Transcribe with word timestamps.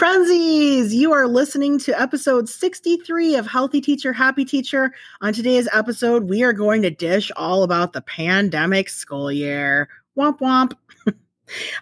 Frenzies, 0.00 0.94
you 0.94 1.12
are 1.12 1.26
listening 1.26 1.78
to 1.80 2.00
episode 2.00 2.48
63 2.48 3.34
of 3.34 3.46
Healthy 3.46 3.82
Teacher, 3.82 4.14
Happy 4.14 4.46
Teacher. 4.46 4.94
On 5.20 5.34
today's 5.34 5.68
episode, 5.74 6.30
we 6.30 6.42
are 6.42 6.54
going 6.54 6.80
to 6.80 6.90
dish 6.90 7.30
all 7.36 7.64
about 7.64 7.92
the 7.92 8.00
pandemic 8.00 8.88
school 8.88 9.30
year. 9.30 9.90
Womp 10.16 10.38
womp. 10.38 10.74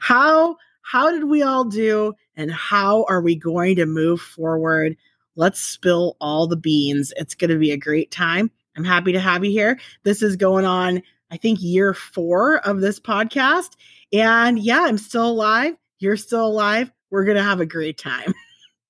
how 0.01 0.57
how 0.83 1.13
did 1.13 1.27
we 1.27 1.43
all 1.43 1.63
do 1.63 2.13
and 2.35 2.51
how 2.51 3.07
are 3.09 3.21
we 3.21 3.37
going 3.37 3.77
to 3.77 3.87
move 3.87 4.21
forward? 4.21 4.97
Let's 5.37 5.61
spill 5.61 6.17
all 6.21 6.49
the 6.49 6.57
beans. 6.57 7.13
It's 7.17 7.37
going 7.37 7.51
to 7.51 7.59
be 7.59 7.71
a 7.71 7.77
great 7.77 8.11
time. 8.11 8.51
I'm 8.77 8.83
happy 8.83 9.13
to 9.13 9.21
have 9.21 9.45
you 9.45 9.53
here. 9.53 9.79
This 10.03 10.23
is 10.23 10.35
going 10.35 10.65
on, 10.65 11.05
I 11.31 11.37
think, 11.37 11.63
year 11.63 11.95
four 11.95 12.57
of 12.67 12.81
this 12.81 12.99
podcast. 12.99 13.77
And 14.13 14.59
yeah, 14.59 14.87
I'm 14.89 14.99
still 14.99 15.31
alive. 15.31 15.77
You're 16.01 16.17
still 16.17 16.49
alive. 16.49 16.91
We're 17.11 17.25
going 17.25 17.37
to 17.37 17.43
have 17.43 17.61
a 17.61 17.67
great 17.67 17.97
time. 17.97 18.35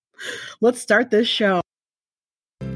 Let's 0.60 0.80
start 0.80 1.10
this 1.10 1.28
show. 1.28 1.60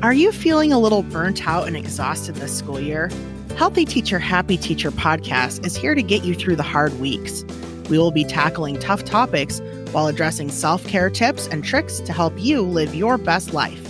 Are 0.03 0.13
you 0.13 0.33
feeling 0.33 0.73
a 0.73 0.79
little 0.79 1.03
burnt 1.03 1.47
out 1.47 1.67
and 1.67 1.77
exhausted 1.77 2.37
this 2.37 2.57
school 2.57 2.81
year? 2.81 3.11
Healthy 3.57 3.85
Teacher, 3.85 4.19
Happy 4.19 4.57
Teacher 4.57 4.91
podcast 4.91 5.65
is 5.67 5.77
here 5.77 5.95
to 5.95 6.03
get 6.03 6.25
you 6.25 6.35
through 6.35 6.57
the 6.57 6.63
hard 6.63 6.99
weeks. 7.01 7.45
We 7.89 7.99
will 7.99 8.11
be 8.11 8.25
tackling 8.25 8.79
tough 8.79 9.05
topics 9.05 9.61
while 9.91 10.07
addressing 10.07 10.51
self 10.51 10.87
care 10.87 11.11
tips 11.11 11.49
and 11.49 11.65
tricks 11.65 12.01
to 12.01 12.13
help 12.13 12.33
you 12.39 12.63
live 12.63 12.95
your 12.95 13.19
best 13.19 13.53
life. 13.53 13.81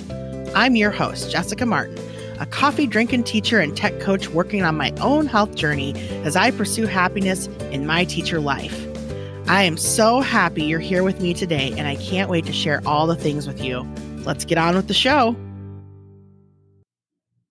I'm 0.55 0.77
your 0.77 0.91
host, 0.91 1.31
Jessica 1.31 1.65
Martin, 1.65 1.99
a 2.41 2.47
coffee 2.47 2.87
drinking 2.87 3.25
teacher 3.25 3.61
and 3.61 3.77
tech 3.77 4.01
coach 4.01 4.29
working 4.29 4.63
on 4.63 4.77
my 4.77 4.93
own 5.01 5.27
health 5.27 5.55
journey 5.55 5.95
as 6.25 6.35
I 6.35 6.51
pursue 6.51 6.87
happiness 6.87 7.47
in 7.71 7.87
my 7.87 8.05
teacher 8.05 8.41
life. 8.41 8.92
I 9.49 9.65
am 9.65 9.77
so 9.77 10.21
happy 10.21 10.63
you're 10.65 10.79
here 10.79 11.03
with 11.03 11.21
me 11.21 11.35
today, 11.35 11.75
and 11.77 11.89
I 11.89 11.97
can't 11.97 12.31
wait 12.31 12.47
to 12.47 12.53
share 12.53 12.81
all 12.87 13.07
the 13.07 13.17
things 13.17 13.47
with 13.47 13.63
you. 13.63 13.83
Let's 14.25 14.45
get 14.45 14.57
on 14.57 14.77
with 14.77 14.87
the 14.87 14.95
show. 14.95 15.37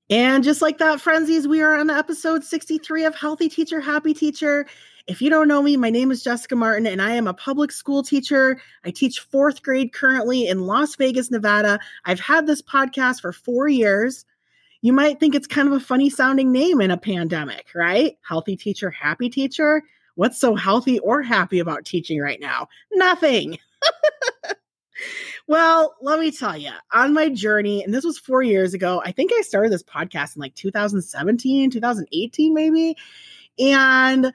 And 0.10 0.44
just 0.44 0.62
like 0.62 0.78
that, 0.80 1.02
frenzies, 1.02 1.48
we 1.48 1.62
are 1.62 1.76
on 1.76 1.90
episode 1.90 2.44
63 2.44 3.06
of 3.06 3.16
Healthy 3.16 3.50
Teacher, 3.50 3.80
Happy 3.80 4.14
Teacher. 4.14 4.66
If 5.08 5.22
you 5.22 5.30
don't 5.30 5.48
know 5.48 5.62
me, 5.62 5.78
my 5.78 5.90
name 5.90 6.12
is 6.12 6.24
Jessica 6.24 6.56
Martin, 6.56 6.88
and 6.88 7.02
I 7.02 7.12
am 7.12 7.28
a 7.28 7.34
public 7.34 7.72
school 7.72 8.04
teacher. 8.04 8.62
I 8.86 8.92
teach 8.92 9.20
fourth 9.20 9.62
grade 9.62 9.94
currently 9.94 10.48
in 10.48 10.62
Las 10.62 10.96
Vegas, 10.96 11.30
Nevada. 11.30 11.80
I've 12.06 12.20
had 12.20 12.48
this 12.48 12.62
podcast 12.62 13.22
for 13.22 13.34
four 13.34 13.68
years. 13.68 14.26
You 14.82 14.94
might 14.94 15.20
think 15.20 15.36
it's 15.36 15.48
kind 15.48 15.68
of 15.68 15.74
a 15.74 15.80
funny 15.80 16.10
sounding 16.10 16.52
name 16.52 16.82
in 16.82 16.90
a 16.90 16.98
pandemic, 16.98 17.68
right? 17.76 18.18
Healthy 18.28 18.56
teacher, 18.56 18.90
happy 18.90 19.30
teacher. 19.30 19.84
What's 20.16 20.40
so 20.40 20.56
healthy 20.56 21.00
or 21.00 21.22
happy 21.22 21.60
about 21.60 21.86
teaching 21.86 22.20
right 22.20 22.40
now? 22.40 22.68
Nothing. 22.92 23.58
well, 25.48 25.96
let 26.02 26.20
me 26.20 26.32
tell 26.32 26.58
you, 26.58 26.72
on 26.92 27.14
my 27.14 27.30
journey, 27.30 27.84
and 27.84 27.94
this 27.94 28.06
was 28.06 28.18
four 28.18 28.44
years 28.44 28.74
ago, 28.74 29.02
I 29.06 29.12
think 29.12 29.32
I 29.34 29.42
started 29.42 29.72
this 29.72 29.84
podcast 29.84 30.36
in 30.36 30.42
like 30.42 30.56
2017, 30.56 31.72
2018, 31.72 32.54
maybe. 32.54 32.96
And 33.60 34.34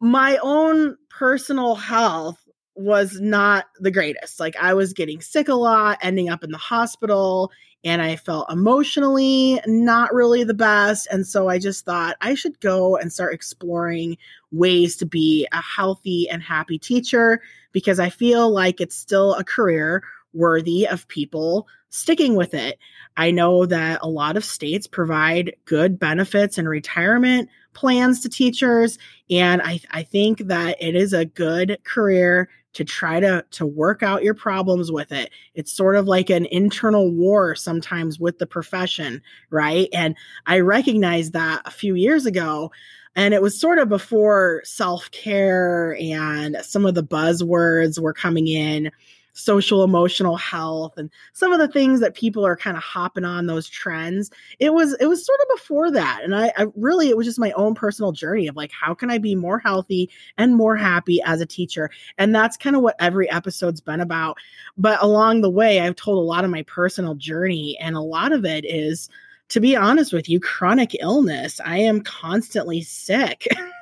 my 0.00 0.38
own 0.42 0.96
personal 1.08 1.76
health 1.76 2.41
was 2.74 3.20
not 3.20 3.66
the 3.80 3.90
greatest. 3.90 4.40
Like 4.40 4.56
I 4.56 4.74
was 4.74 4.92
getting 4.92 5.20
sick 5.20 5.48
a 5.48 5.54
lot, 5.54 5.98
ending 6.02 6.28
up 6.28 6.42
in 6.42 6.50
the 6.50 6.58
hospital, 6.58 7.50
and 7.84 8.00
I 8.00 8.16
felt 8.16 8.50
emotionally 8.50 9.60
not 9.66 10.14
really 10.14 10.44
the 10.44 10.54
best. 10.54 11.08
And 11.10 11.26
so 11.26 11.48
I 11.48 11.58
just 11.58 11.84
thought 11.84 12.16
I 12.20 12.34
should 12.34 12.60
go 12.60 12.96
and 12.96 13.12
start 13.12 13.34
exploring 13.34 14.16
ways 14.52 14.96
to 14.98 15.06
be 15.06 15.46
a 15.52 15.60
healthy 15.60 16.28
and 16.28 16.42
happy 16.42 16.78
teacher 16.78 17.42
because 17.72 17.98
I 17.98 18.10
feel 18.10 18.50
like 18.50 18.80
it's 18.80 18.96
still 18.96 19.34
a 19.34 19.44
career 19.44 20.02
worthy 20.32 20.86
of 20.86 21.08
people 21.08 21.66
sticking 21.90 22.36
with 22.36 22.54
it. 22.54 22.78
I 23.16 23.30
know 23.30 23.66
that 23.66 23.98
a 24.02 24.08
lot 24.08 24.36
of 24.36 24.44
states 24.44 24.86
provide 24.86 25.54
good 25.66 25.98
benefits 25.98 26.56
and 26.56 26.68
retirement 26.68 27.50
plans 27.74 28.20
to 28.20 28.28
teachers. 28.28 28.98
And 29.30 29.60
I, 29.60 29.80
I 29.90 30.02
think 30.02 30.46
that 30.46 30.76
it 30.80 30.94
is 30.94 31.12
a 31.12 31.26
good 31.26 31.78
career 31.84 32.48
to 32.74 32.84
try 32.84 33.20
to 33.20 33.44
to 33.50 33.66
work 33.66 34.02
out 34.02 34.22
your 34.22 34.34
problems 34.34 34.90
with 34.90 35.12
it. 35.12 35.30
It's 35.54 35.72
sort 35.72 35.96
of 35.96 36.06
like 36.06 36.30
an 36.30 36.46
internal 36.46 37.10
war 37.10 37.54
sometimes 37.54 38.18
with 38.18 38.38
the 38.38 38.46
profession 38.46 39.22
right? 39.50 39.88
And 39.92 40.16
i 40.46 40.60
recognized 40.60 41.32
that 41.32 41.62
a 41.64 41.70
few 41.70 41.94
years 41.94 42.26
ago 42.26 42.70
and 43.14 43.34
it 43.34 43.42
was 43.42 43.60
sort 43.60 43.78
of 43.78 43.88
before 43.88 44.62
self-care 44.64 45.96
and 46.00 46.56
some 46.62 46.86
of 46.86 46.94
the 46.94 47.04
buzzwords 47.04 47.98
were 47.98 48.14
coming 48.14 48.48
in 48.48 48.90
social 49.32 49.82
emotional 49.82 50.36
health 50.36 50.94
and 50.96 51.10
some 51.32 51.52
of 51.52 51.58
the 51.58 51.68
things 51.68 52.00
that 52.00 52.14
people 52.14 52.44
are 52.44 52.56
kind 52.56 52.76
of 52.76 52.82
hopping 52.82 53.24
on 53.24 53.46
those 53.46 53.68
trends 53.68 54.30
it 54.58 54.74
was 54.74 54.94
it 55.00 55.06
was 55.06 55.24
sort 55.24 55.40
of 55.40 55.56
before 55.56 55.90
that 55.90 56.20
and 56.22 56.34
I, 56.34 56.52
I, 56.56 56.66
really 56.76 57.08
it 57.08 57.16
was 57.16 57.26
just 57.26 57.38
my 57.38 57.52
own 57.52 57.74
personal 57.74 58.12
journey 58.12 58.46
of 58.46 58.56
like 58.56 58.72
how 58.72 58.94
can 58.94 59.10
i 59.10 59.18
be 59.18 59.34
more 59.34 59.58
healthy 59.58 60.10
and 60.36 60.54
more 60.54 60.76
happy 60.76 61.20
as 61.24 61.40
a 61.40 61.46
teacher? 61.46 61.90
And 62.18 62.34
that's 62.34 62.56
kind 62.56 62.76
of 62.76 62.82
what 62.82 62.96
every 62.98 63.30
episode's 63.30 63.80
been 63.80 64.00
about. 64.00 64.38
But 64.76 65.02
along 65.02 65.40
the 65.40 65.50
way 65.50 65.80
i've 65.80 65.96
told 65.96 66.18
a 66.18 66.20
lot 66.20 66.44
of 66.44 66.50
my 66.50 66.62
personal 66.62 67.14
journey 67.14 67.76
and 67.80 67.96
a 67.96 68.00
lot 68.00 68.32
of 68.32 68.44
it 68.44 68.64
is 68.64 69.08
to 69.48 69.60
be 69.60 69.76
honest 69.76 70.14
with 70.14 70.30
you 70.30 70.40
chronic 70.40 70.96
illness. 71.00 71.60
I 71.62 71.78
am 71.78 72.00
constantly 72.00 72.80
sick 72.80 73.46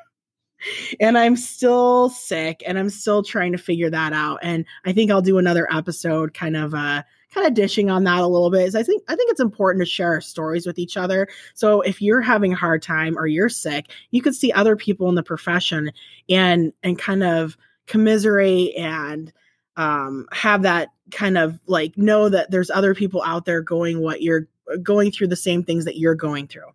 and 1.01 1.17
I'm 1.19 1.37
still 1.37 2.11
sick 2.11 2.63
and 2.67 2.79
I'm 2.79 2.91
still 2.91 3.23
trying 3.23 3.53
to 3.53 3.59
figure 3.59 3.91
that 3.91 4.13
out. 4.13 4.41
And 4.43 4.65
I 4.85 4.93
think 4.93 5.11
I'll 5.11 5.23
do 5.23 5.39
another 5.39 5.67
episode 5.73 6.35
kind 6.35 6.57
of 6.57 6.75
uh 6.75 7.03
kind 7.33 7.47
of 7.47 7.55
dishing 7.55 7.91
on 7.91 8.05
that 8.05 8.21
a 8.21 8.27
little 8.27 8.51
bit. 8.51 8.75
I 8.75 8.83
think 8.83 9.03
I 9.09 9.15
think 9.15 9.31
it's 9.31 9.41
important 9.41 9.83
to 9.83 9.91
share 9.91 10.13
our 10.15 10.21
stories 10.21 10.67
with 10.67 10.79
each 10.79 10.97
other. 10.97 11.29
So 11.55 11.81
if 11.81 12.03
you're 12.03 12.21
having 12.21 12.53
a 12.53 12.57
hard 12.57 12.83
time 12.83 13.17
or 13.17 13.27
you're 13.27 13.49
sick, 13.49 13.91
you 14.11 14.23
could 14.23 14.35
see 14.35 14.53
other 14.53 14.77
people 14.77 15.09
in 15.09 15.15
the 15.15 15.23
profession 15.23 15.93
and 16.29 16.73
and 16.83 16.99
kind 16.99 17.23
of 17.23 17.57
commiserate 17.87 18.75
and 18.77 19.33
um 19.77 20.27
have 20.33 20.63
that 20.63 20.89
kind 21.11 21.39
of 21.39 21.59
like 21.67 21.97
know 21.97 22.29
that 22.29 22.51
there's 22.51 22.71
other 22.71 22.95
people 22.95 23.23
out 23.23 23.45
there 23.45 23.63
going 23.63 24.01
what 24.01 24.23
you're 24.23 24.49
going 24.83 25.11
through 25.11 25.27
the 25.27 25.37
same 25.37 25.65
things 25.65 25.85
that 25.85 25.99
you're 25.99 26.15
going 26.15 26.47
through. 26.47 26.71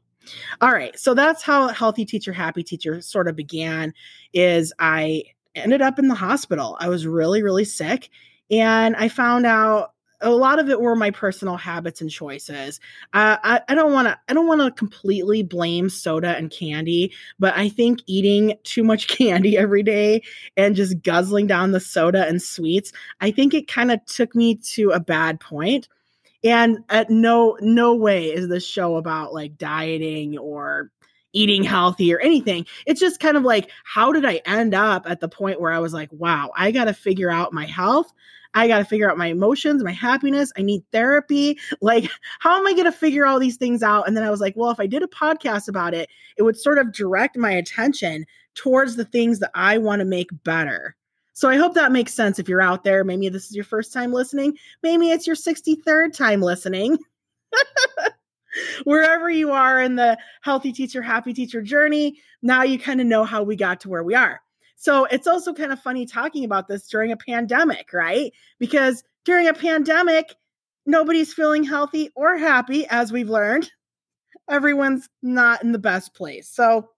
All 0.61 0.71
right. 0.71 0.97
So 0.97 1.13
that's 1.13 1.43
how 1.43 1.69
Healthy 1.69 2.05
Teacher, 2.05 2.33
Happy 2.33 2.63
Teacher 2.63 3.01
sort 3.01 3.27
of 3.27 3.35
began 3.35 3.93
is 4.33 4.73
I 4.79 5.23
ended 5.55 5.81
up 5.81 5.99
in 5.99 6.07
the 6.07 6.15
hospital. 6.15 6.77
I 6.79 6.89
was 6.89 7.07
really, 7.07 7.41
really 7.41 7.65
sick. 7.65 8.09
And 8.51 8.95
I 8.95 9.07
found 9.09 9.45
out 9.45 9.91
a 10.21 10.29
lot 10.29 10.59
of 10.59 10.69
it 10.69 10.79
were 10.79 10.95
my 10.95 11.11
personal 11.11 11.57
habits 11.57 12.01
and 12.01 12.09
choices. 12.09 12.79
Uh, 13.13 13.37
I, 13.43 13.61
I 13.67 13.75
don't 13.75 13.93
want 13.93 14.07
to. 14.07 14.17
I 14.27 14.33
don't 14.33 14.47
want 14.47 14.61
to 14.61 14.71
completely 14.71 15.43
blame 15.43 15.89
soda 15.89 16.35
and 16.35 16.49
candy, 16.49 17.13
but 17.37 17.55
I 17.57 17.69
think 17.69 17.99
eating 18.07 18.55
too 18.63 18.83
much 18.83 19.07
candy 19.09 19.57
every 19.57 19.83
day 19.83 20.23
and 20.55 20.75
just 20.75 21.01
guzzling 21.01 21.47
down 21.47 21.71
the 21.71 21.79
soda 21.79 22.25
and 22.27 22.41
sweets, 22.41 22.91
I 23.21 23.31
think 23.31 23.53
it 23.53 23.67
kind 23.67 23.91
of 23.91 24.03
took 24.05 24.35
me 24.35 24.55
to 24.73 24.91
a 24.91 24.99
bad 24.99 25.39
point 25.39 25.87
and 26.45 26.83
at 26.89 27.09
no 27.09 27.57
no 27.59 27.95
way 27.95 28.27
is 28.27 28.47
this 28.47 28.65
show 28.65 28.97
about 28.97 29.33
like 29.33 29.57
dieting 29.57 30.37
or 30.37 30.91
eating 31.33 31.63
healthy 31.63 32.13
or 32.13 32.19
anything. 32.19 32.65
It's 32.85 32.99
just 32.99 33.19
kind 33.19 33.35
of 33.35 33.43
like, 33.43 33.69
how 33.83 34.13
did 34.13 34.23
I 34.23 34.41
end 34.45 34.73
up 34.73 35.03
at 35.05 35.19
the 35.19 35.27
point 35.27 35.59
where 35.59 35.73
I 35.73 35.79
was 35.79 35.93
like, 35.93 36.09
wow, 36.13 36.51
I 36.55 36.71
got 36.71 36.85
to 36.85 36.93
figure 36.93 37.29
out 37.29 37.51
my 37.51 37.65
health. 37.65 38.13
I 38.53 38.69
got 38.69 38.77
to 38.77 38.85
figure 38.85 39.11
out 39.11 39.17
my 39.17 39.27
emotions, 39.27 39.83
my 39.83 39.91
happiness. 39.91 40.53
I 40.57 40.61
need 40.61 40.83
therapy. 40.93 41.59
Like, 41.81 42.09
how 42.39 42.57
am 42.57 42.65
I 42.65 42.71
going 42.71 42.85
to 42.85 42.91
figure 42.91 43.25
all 43.25 43.37
these 43.37 43.57
things 43.57 43.83
out? 43.83 44.07
And 44.07 44.15
then 44.15 44.23
I 44.23 44.29
was 44.29 44.39
like, 44.39 44.53
well, 44.55 44.71
if 44.71 44.79
I 44.79 44.87
did 44.87 45.03
a 45.03 45.07
podcast 45.07 45.67
about 45.67 45.93
it, 45.93 46.09
it 46.37 46.43
would 46.43 46.57
sort 46.57 46.77
of 46.77 46.93
direct 46.93 47.37
my 47.37 47.51
attention 47.51 48.25
towards 48.55 48.95
the 48.95 49.05
things 49.05 49.39
that 49.39 49.51
I 49.53 49.77
want 49.77 49.99
to 49.99 50.05
make 50.05 50.29
better. 50.45 50.95
So 51.35 51.49
I 51.49 51.57
hope 51.57 51.73
that 51.73 51.91
makes 51.91 52.13
sense 52.13 52.39
if 52.39 52.47
you're 52.47 52.61
out 52.61 52.85
there. 52.85 53.03
Maybe 53.03 53.27
this 53.27 53.49
is 53.49 53.55
your 53.55 53.65
first 53.65 53.91
time 53.91 54.13
listening. 54.13 54.57
Maybe 54.81 55.09
it's 55.11 55.27
your 55.27 55.35
63rd 55.35 56.13
time 56.13 56.41
listening. 56.41 56.97
Wherever 58.85 59.29
you 59.29 59.51
are 59.51 59.81
in 59.81 59.97
the 59.97 60.17
healthy 60.41 60.71
teacher, 60.71 61.01
happy 61.01 61.33
teacher 61.33 61.61
journey, 61.61 62.21
now 62.41 62.63
you 62.63 62.79
kind 62.79 63.01
of 63.01 63.07
know 63.07 63.25
how 63.25 63.43
we 63.43 63.57
got 63.57 63.81
to 63.81 63.89
where 63.89 64.03
we 64.03 64.15
are. 64.15 64.39
So 64.77 65.03
it's 65.05 65.27
also 65.27 65.53
kind 65.53 65.73
of 65.73 65.81
funny 65.81 66.05
talking 66.05 66.45
about 66.45 66.69
this 66.69 66.87
during 66.87 67.11
a 67.11 67.17
pandemic, 67.17 67.91
right? 67.91 68.31
Because 68.57 69.03
during 69.25 69.49
a 69.49 69.53
pandemic, 69.53 70.33
nobody's 70.85 71.33
feeling 71.33 71.65
healthy 71.65 72.11
or 72.15 72.37
happy, 72.37 72.87
as 72.87 73.11
we've 73.11 73.29
learned. 73.29 73.69
Everyone's 74.49 75.09
not 75.21 75.63
in 75.63 75.73
the 75.73 75.79
best 75.79 76.13
place. 76.13 76.47
So 76.47 76.91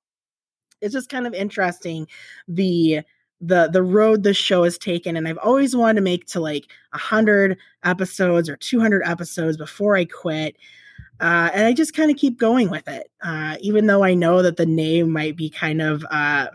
it's 0.80 0.94
just 0.94 1.10
kind 1.10 1.26
of 1.26 1.34
interesting 1.34 2.08
the 2.48 3.02
the 3.40 3.68
the 3.68 3.84
road 3.84 4.24
this 4.24 4.38
show 4.38 4.64
has 4.64 4.78
taken 4.78 5.16
and 5.16 5.28
i've 5.28 5.38
always 5.40 5.76
wanted 5.76 5.96
to 5.96 6.02
make 6.02 6.26
to 6.26 6.40
like 6.40 6.66
100 6.92 7.58
episodes 7.84 8.50
or 8.50 8.58
200 8.58 9.04
episodes 9.06 9.58
before 9.58 9.96
i 9.96 10.06
quit 10.06 10.56
uh, 11.20 11.50
and 11.54 11.66
i 11.66 11.74
just 11.74 11.96
kind 11.96 12.10
of 12.10 12.18
keep 12.18 12.40
going 12.40 12.70
with 12.70 12.88
it 12.88 13.12
uh, 13.22 13.56
even 13.62 13.86
though 13.86 14.04
i 14.04 14.14
know 14.14 14.42
that 14.42 14.58
the 14.58 14.66
name 14.66 15.12
might 15.12 15.36
be 15.36 15.50
kind 15.50 15.82
of 15.82 16.04
uh, 16.10 16.48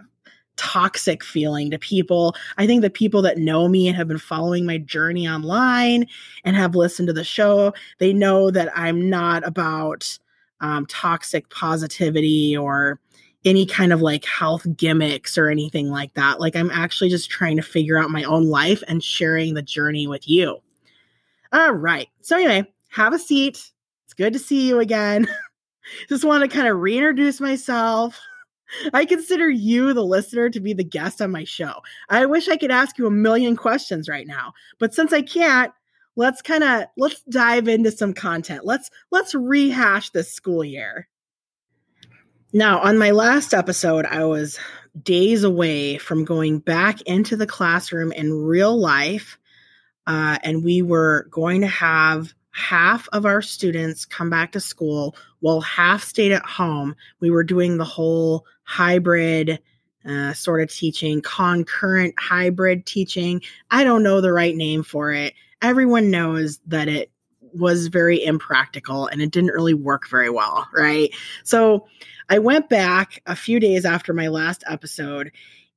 toxic 0.56 1.25
feeling 1.25 1.70
to 1.70 1.79
people. 1.79 2.37
I 2.58 2.67
think 2.67 2.82
the 2.82 2.90
people 2.90 3.23
that 3.23 3.38
know 3.38 3.69
me 3.69 3.88
and 3.88 3.96
have 3.96 4.08
been 4.08 4.19
following 4.19 4.67
my 4.67 4.79
journey 4.79 5.26
online 5.26 6.06
and 6.44 6.56
have 6.56 6.75
listened 6.75 7.08
to 7.08 7.12
the 7.12 7.25
show, 7.25 7.73
they 7.99 8.12
know 8.12 8.50
that 8.50 8.70
I'm 8.76 9.08
not 9.08 9.46
about 9.46 10.19
um, 10.61 10.87
toxic 10.87 11.49
positivity 11.50 12.56
or 12.56 13.00
any 13.44 13.67
kind 13.67 13.93
of 13.93 14.00
like 14.00 14.25
health 14.25 14.67
gimmicks 14.77 15.37
or 15.37 15.49
anything 15.49 15.91
like 15.91 16.15
that. 16.15 16.41
Like, 16.41 16.56
I'm 16.56 16.71
actually 16.71 17.11
just 17.11 17.31
trying 17.31 17.56
to 17.56 17.62
figure 17.62 17.99
out 17.99 18.11
my 18.11 18.25
own 18.25 18.47
life 18.47 18.83
and 18.89 19.03
sharing 19.03 19.55
the 19.55 19.62
journey 19.62 20.06
with 20.06 20.29
you. 20.29 20.59
All 21.53 21.73
right. 21.73 22.09
So, 22.21 22.37
anyway, 22.37 22.71
have 22.91 23.12
a 23.12 23.19
seat. 23.19 23.71
It's 24.05 24.15
good 24.15 24.33
to 24.33 24.39
see 24.39 24.69
you 24.69 24.79
again. 24.81 25.27
just 26.09 26.25
want 26.25 26.43
to 26.43 26.55
kind 26.55 26.69
of 26.69 26.79
reintroduce 26.79 27.41
myself. 27.41 28.19
I 28.94 29.05
consider 29.05 29.50
you, 29.50 29.93
the 29.93 30.05
listener, 30.05 30.49
to 30.50 30.61
be 30.61 30.73
the 30.73 30.85
guest 30.85 31.21
on 31.21 31.31
my 31.31 31.44
show. 31.44 31.75
I 32.09 32.27
wish 32.27 32.49
I 32.49 32.56
could 32.56 32.71
ask 32.71 32.99
you 32.99 33.06
a 33.06 33.11
million 33.11 33.56
questions 33.56 34.09
right 34.09 34.27
now, 34.27 34.53
but 34.79 34.94
since 34.94 35.12
I 35.12 35.23
can't, 35.23 35.73
let's 36.17 36.43
kind 36.43 36.65
of 36.65 36.85
let's 36.97 37.23
dive 37.23 37.69
into 37.69 37.91
some 37.91 38.15
content. 38.15 38.65
Let's 38.65 38.91
let's 39.11 39.35
rehash 39.35 40.11
this 40.11 40.33
school 40.33 40.65
year. 40.65 41.09
Now, 42.55 42.81
on 42.81 42.99
my 42.99 43.13
last 43.13 43.55
episode, 43.55 44.05
I 44.05 44.25
was 44.25 44.59
days 45.03 45.43
away 45.43 45.97
from 45.97 46.27
going 46.27 46.59
back 46.59 47.01
into 47.03 47.35
the 47.35 47.47
classroom 47.47 48.13
in 48.13 48.45
real 48.45 48.79
life, 48.79 49.39
uh, 50.07 50.37
and 50.43 50.63
we 50.63 50.83
were 50.83 51.29
going 51.31 51.63
to 51.63 51.67
have 51.67 52.35
half 52.51 53.09
of 53.15 53.25
our 53.25 53.41
students 53.41 54.05
come 54.05 54.29
back 54.29 54.53
to 54.53 54.61
school 54.61 55.17
while 55.41 55.63
half 55.63 56.05
stayed 56.05 56.33
at 56.33 56.45
home. 56.45 56.95
We 57.21 57.31
were 57.31 57.43
doing 57.43 57.79
the 57.79 57.85
whole 57.85 58.45
hybrid 58.65 59.59
uh, 60.05 60.35
sort 60.35 60.61
of 60.61 60.71
teaching, 60.71 61.23
concurrent 61.23 62.15
hybrid 62.19 62.85
teaching. 62.85 63.41
I 63.71 63.83
don't 63.83 64.03
know 64.03 64.21
the 64.21 64.33
right 64.33 64.55
name 64.55 64.83
for 64.83 65.11
it. 65.11 65.33
Everyone 65.63 66.11
knows 66.11 66.59
that 66.67 66.89
it 66.89 67.12
was 67.55 67.89
very 67.89 68.23
impractical 68.23 69.07
and 69.07 69.21
it 69.21 69.31
didn't 69.31 69.51
really 69.51 69.75
work 69.75 70.09
very 70.09 70.31
well, 70.31 70.69
right? 70.75 71.11
So 71.45 71.87
I 72.29 72.39
went 72.39 72.69
back 72.69 73.23
a 73.27 73.37
few 73.37 73.61
days 73.61 73.85
after 73.85 74.13
my 74.13 74.29
last 74.29 74.65
episode 74.67 75.33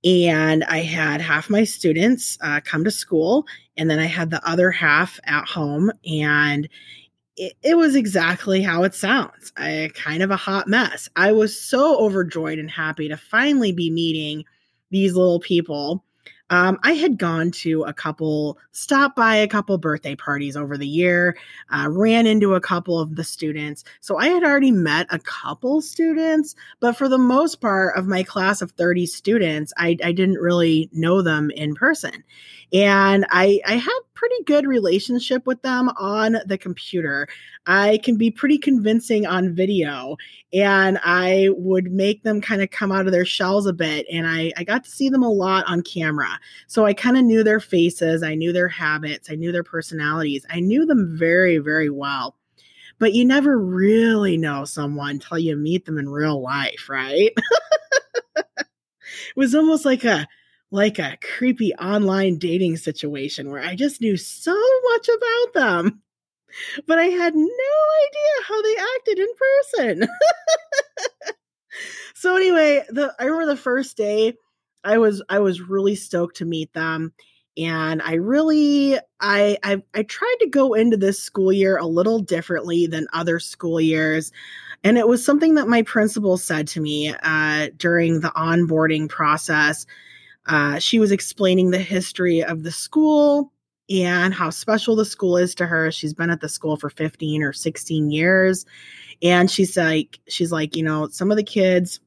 and 0.06 0.64
I 0.66 0.80
had 0.82 1.20
half 1.20 1.50
my 1.50 1.64
students 1.64 2.38
uh, 2.40 2.62
come 2.64 2.84
to 2.84 2.92
school, 2.92 3.48
and 3.76 3.90
then 3.90 3.98
I 3.98 4.06
had 4.06 4.30
the 4.30 4.48
other 4.48 4.70
half 4.70 5.20
at 5.24 5.48
home. 5.48 5.92
And 6.06 6.70
it, 7.36 7.54
it 7.64 7.76
was 7.76 7.96
exactly 7.96 8.62
how 8.62 8.84
it 8.84 8.94
sounds 8.94 9.52
I, 9.58 9.90
kind 9.96 10.22
of 10.22 10.30
a 10.30 10.38
hot 10.38 10.68
mess. 10.68 11.10
I 11.16 11.32
was 11.32 11.60
so 11.60 11.98
overjoyed 12.00 12.60
and 12.60 12.70
happy 12.70 13.10
to 13.10 13.18
finally 13.18 13.72
be 13.72 13.90
meeting 13.90 14.46
these 14.92 15.16
little 15.16 15.40
people 15.40 16.06
um, 16.50 16.80
I 16.84 16.94
had 16.94 17.18
gone 17.18 17.52
to 17.52 17.84
a 17.84 17.94
couple, 17.94 18.60
stopped 18.72 19.16
by 19.16 19.38
a 19.38 19.48
couple 19.48 19.78
birthday 19.78 20.16
parties 20.16 20.56
over 20.56 20.78
the 20.78 20.88
year, 20.88 21.38
uh, 21.72 21.88
ran 21.90 22.28
into 22.28 22.54
a 22.54 22.62
couple 22.62 23.00
of 23.00 23.16
the 23.16 23.24
students. 23.24 23.84
So 24.00 24.18
I 24.18 24.28
had 24.28 24.44
already 24.44 24.72
met 24.72 25.08
a 25.10 25.20
couple 25.20 25.82
students, 25.82 26.56
but 26.80 26.96
for 26.96 27.10
the 27.10 27.18
most 27.18 27.62
part 27.62 27.98
of 27.98 28.06
my 28.06 28.24
class 28.24 28.62
of 28.62 28.72
30 28.72 29.08
students, 29.08 29.74
I, 29.76 29.98
I 30.04 30.12
didn't 30.12 30.36
really 30.36 30.90
know 30.94 31.24
them 31.24 31.50
in 31.50 31.74
person. 31.74 32.24
And 32.72 33.26
I, 33.30 33.62
I 33.66 33.76
had 33.78 34.00
pretty 34.16 34.36
good 34.46 34.66
relationship 34.66 35.46
with 35.46 35.62
them 35.62 35.90
on 35.98 36.38
the 36.46 36.58
computer. 36.58 37.28
I 37.68 38.00
can 38.04 38.18
be 38.18 38.32
pretty 38.32 38.58
convincing 38.58 39.26
on 39.26 39.54
video 39.54 40.18
and 40.54 40.98
I 41.04 41.50
would 41.52 41.92
make 41.92 42.24
them 42.24 42.42
kind 42.42 42.62
of 42.62 42.72
come 42.72 42.92
out 42.92 43.06
of 43.06 43.12
their 43.12 43.26
shells 43.26 43.68
a 43.68 43.74
bit. 43.74 44.08
And 44.12 44.26
I, 44.26 44.52
I 44.58 44.64
got 44.64 44.84
to 44.86 44.90
see 44.90 45.10
them 45.10 45.24
a 45.24 45.30
lot 45.30 45.66
on 45.68 45.84
camera. 45.84 46.40
So 46.68 46.86
I 46.86 46.94
kind 46.94 47.18
of 47.18 47.26
knew 47.26 47.44
their 47.44 47.60
faces, 47.60 48.24
I 48.24 48.36
knew 48.36 48.54
their 48.54 48.70
habits, 48.70 49.30
I 49.30 49.36
knew 49.36 49.52
their 49.52 49.64
personalities. 49.64 50.46
I 50.50 50.62
knew 50.62 50.86
them 50.86 51.16
very, 51.18 51.58
very 51.58 51.90
well. 51.90 52.36
But 52.98 53.14
you 53.14 53.26
never 53.26 53.60
really 53.60 54.38
know 54.38 54.64
someone 54.64 55.20
till 55.20 55.38
you 55.38 55.58
meet 55.58 55.86
them 55.86 55.98
in 55.98 56.08
real 56.08 56.42
life, 56.42 56.88
right? 56.88 57.32
it 58.38 58.66
was 59.36 59.54
almost 59.54 59.84
like 59.84 60.06
a 60.06 60.26
like 60.72 61.00
a 61.00 61.18
creepy 61.22 61.74
online 61.76 62.38
dating 62.38 62.78
situation 62.78 63.50
where 63.50 63.62
I 63.62 63.76
just 63.76 64.02
knew 64.02 64.18
so 64.18 64.56
much 64.92 65.08
about 65.10 65.54
them, 65.54 66.02
but 66.88 67.00
I 67.00 67.06
had 67.06 67.36
no 67.36 67.42
idea 67.44 68.48
how 68.48 68.62
they 68.62 68.76
acted 68.98 69.20
in 69.20 69.28
person. 69.38 70.10
so 72.16 72.36
anyway, 72.36 72.84
the 72.90 73.14
I 73.20 73.26
remember 73.26 73.48
the 73.48 73.58
first 73.58 73.98
day 73.98 74.34
I 74.84 74.98
was 74.98 75.22
I 75.30 75.40
was 75.40 75.62
really 75.62 75.96
stoked 75.96 76.38
to 76.38 76.46
meet 76.46 76.74
them 76.74 77.14
and 77.58 78.02
I 78.02 78.16
really 78.16 78.98
I, 79.20 79.58
I 79.64 79.82
I 79.94 80.04
tried 80.04 80.38
to 80.42 80.48
go 80.50 80.74
into 80.74 80.98
this 80.98 81.22
school 81.22 81.52
year 81.52 81.78
a 81.78 81.86
little 81.86 82.20
differently 82.20 82.88
than 82.88 83.08
other 83.14 83.40
school 83.40 83.80
years. 83.80 84.32
And 84.84 84.98
it 84.98 85.08
was 85.08 85.26
something 85.26 85.56
that 85.56 85.68
my 85.68 85.82
principal 85.82 86.38
said 86.38 86.68
to 86.70 86.82
me 86.82 87.14
uh, 87.24 87.70
during 87.78 88.20
the 88.20 88.32
onboarding 88.36 89.10
process 89.10 89.86
uh, 90.48 90.80
she 90.80 91.00
was 91.00 91.12
explaining 91.12 91.72
the 91.72 91.80
history 91.80 92.44
of 92.44 92.64
the 92.64 92.72
school 92.72 93.52
and 93.90 94.34
how 94.34 94.50
special 94.50 94.96
the 94.96 95.06
school 95.06 95.38
is 95.38 95.56
to 95.56 95.66
her. 95.66 95.92
She's 95.92 96.14
been 96.14 96.30
at 96.30 96.42
the 96.42 96.50
school 96.50 96.78
for 96.78 96.90
15 96.90 97.44
or 97.44 97.54
16 97.54 98.12
years. 98.12 98.66
And 99.22 99.50
she's 99.50 99.78
like, 99.78 100.20
she's 100.28 100.52
like, 100.52 100.76
you 100.76 100.84
know, 100.84 101.08
some 101.10 101.32
of 101.32 101.38
the 101.38 101.44
kids 101.44 102.00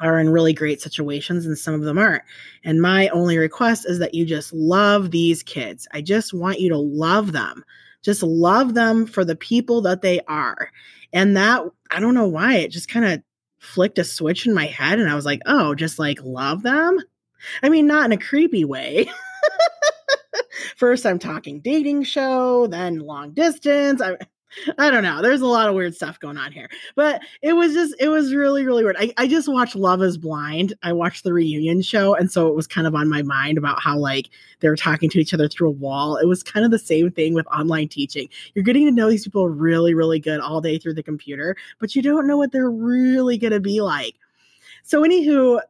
are 0.00 0.18
in 0.18 0.30
really 0.30 0.52
great 0.52 0.80
situations 0.80 1.46
and 1.46 1.58
some 1.58 1.74
of 1.74 1.82
them 1.82 1.98
aren't. 1.98 2.22
And 2.64 2.80
my 2.80 3.08
only 3.08 3.38
request 3.38 3.86
is 3.88 3.98
that 3.98 4.14
you 4.14 4.24
just 4.24 4.52
love 4.52 5.10
these 5.10 5.42
kids. 5.42 5.88
I 5.92 6.00
just 6.02 6.32
want 6.32 6.60
you 6.60 6.68
to 6.70 6.78
love 6.78 7.32
them. 7.32 7.64
Just 8.02 8.22
love 8.22 8.74
them 8.74 9.06
for 9.06 9.24
the 9.24 9.36
people 9.36 9.82
that 9.82 10.02
they 10.02 10.20
are. 10.28 10.70
And 11.12 11.36
that, 11.36 11.62
I 11.90 12.00
don't 12.00 12.14
know 12.14 12.28
why, 12.28 12.56
it 12.56 12.70
just 12.70 12.88
kind 12.88 13.04
of 13.04 13.22
flicked 13.58 13.98
a 13.98 14.04
switch 14.04 14.46
in 14.46 14.54
my 14.54 14.66
head. 14.66 15.00
And 15.00 15.10
I 15.10 15.16
was 15.16 15.24
like, 15.24 15.40
oh, 15.46 15.74
just 15.74 15.98
like 15.98 16.22
love 16.22 16.62
them. 16.62 17.00
I 17.62 17.68
mean, 17.68 17.86
not 17.86 18.06
in 18.06 18.12
a 18.12 18.18
creepy 18.18 18.64
way. 18.64 19.10
First, 20.76 21.06
I'm 21.06 21.18
talking 21.18 21.60
dating 21.60 22.04
show, 22.04 22.66
then 22.66 23.00
long 23.00 23.32
distance. 23.32 24.00
I, 24.00 24.16
I 24.78 24.90
don't 24.90 25.02
know. 25.02 25.20
There's 25.22 25.40
a 25.40 25.46
lot 25.46 25.68
of 25.68 25.74
weird 25.74 25.94
stuff 25.94 26.18
going 26.18 26.36
on 26.36 26.52
here. 26.52 26.68
But 26.94 27.22
it 27.42 27.52
was 27.52 27.74
just, 27.74 27.94
it 28.00 28.08
was 28.08 28.34
really, 28.34 28.64
really 28.64 28.82
weird. 28.82 28.96
I, 28.98 29.12
I 29.16 29.26
just 29.26 29.48
watched 29.48 29.76
Love 29.76 30.02
is 30.02 30.16
Blind. 30.16 30.72
I 30.82 30.92
watched 30.92 31.24
the 31.24 31.32
reunion 31.32 31.82
show. 31.82 32.14
And 32.14 32.30
so 32.30 32.48
it 32.48 32.54
was 32.54 32.66
kind 32.66 32.86
of 32.86 32.94
on 32.94 33.08
my 33.08 33.22
mind 33.22 33.58
about 33.58 33.82
how, 33.82 33.98
like, 33.98 34.30
they 34.60 34.68
were 34.68 34.76
talking 34.76 35.10
to 35.10 35.18
each 35.18 35.34
other 35.34 35.48
through 35.48 35.68
a 35.68 35.72
wall. 35.72 36.16
It 36.16 36.26
was 36.26 36.42
kind 36.42 36.64
of 36.64 36.70
the 36.70 36.78
same 36.78 37.10
thing 37.10 37.34
with 37.34 37.46
online 37.48 37.88
teaching. 37.88 38.28
You're 38.54 38.64
getting 38.64 38.86
to 38.86 38.92
know 38.92 39.10
these 39.10 39.24
people 39.24 39.48
really, 39.48 39.94
really 39.94 40.18
good 40.18 40.40
all 40.40 40.60
day 40.60 40.78
through 40.78 40.94
the 40.94 41.02
computer, 41.02 41.56
but 41.78 41.94
you 41.94 42.02
don't 42.02 42.26
know 42.26 42.36
what 42.36 42.52
they're 42.52 42.70
really 42.70 43.38
going 43.38 43.52
to 43.52 43.60
be 43.60 43.80
like. 43.80 44.14
So, 44.82 45.02
anywho, 45.02 45.60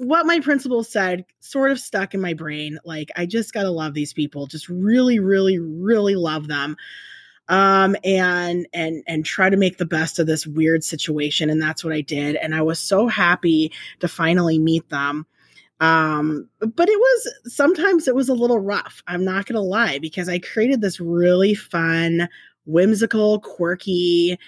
what 0.00 0.24
my 0.24 0.40
principal 0.40 0.82
said 0.82 1.26
sort 1.40 1.70
of 1.70 1.78
stuck 1.78 2.14
in 2.14 2.22
my 2.22 2.32
brain. 2.32 2.78
Like, 2.86 3.10
I 3.16 3.26
just 3.26 3.52
got 3.52 3.64
to 3.64 3.70
love 3.70 3.92
these 3.92 4.14
people, 4.14 4.46
just 4.46 4.66
really, 4.70 5.18
really, 5.18 5.58
really 5.58 6.14
love 6.14 6.48
them. 6.48 6.76
Um, 7.48 7.96
and 8.04 8.66
and 8.72 9.02
and 9.08 9.26
try 9.26 9.50
to 9.50 9.56
make 9.56 9.76
the 9.76 9.84
best 9.84 10.18
of 10.18 10.26
this 10.26 10.46
weird 10.46 10.84
situation, 10.84 11.50
and 11.50 11.60
that's 11.60 11.82
what 11.84 11.92
I 11.92 12.00
did. 12.00 12.36
And 12.36 12.54
I 12.54 12.62
was 12.62 12.78
so 12.78 13.08
happy 13.08 13.72
to 13.98 14.08
finally 14.08 14.58
meet 14.58 14.88
them. 14.88 15.26
Um, 15.80 16.48
but 16.60 16.88
it 16.88 16.98
was 16.98 17.34
sometimes 17.46 18.06
it 18.06 18.14
was 18.14 18.28
a 18.28 18.34
little 18.34 18.60
rough. 18.60 19.02
I'm 19.08 19.24
not 19.24 19.46
gonna 19.46 19.60
lie 19.60 19.98
because 19.98 20.28
I 20.28 20.38
created 20.38 20.80
this 20.80 21.00
really 21.00 21.54
fun, 21.54 22.28
whimsical, 22.66 23.40
quirky 23.40 24.38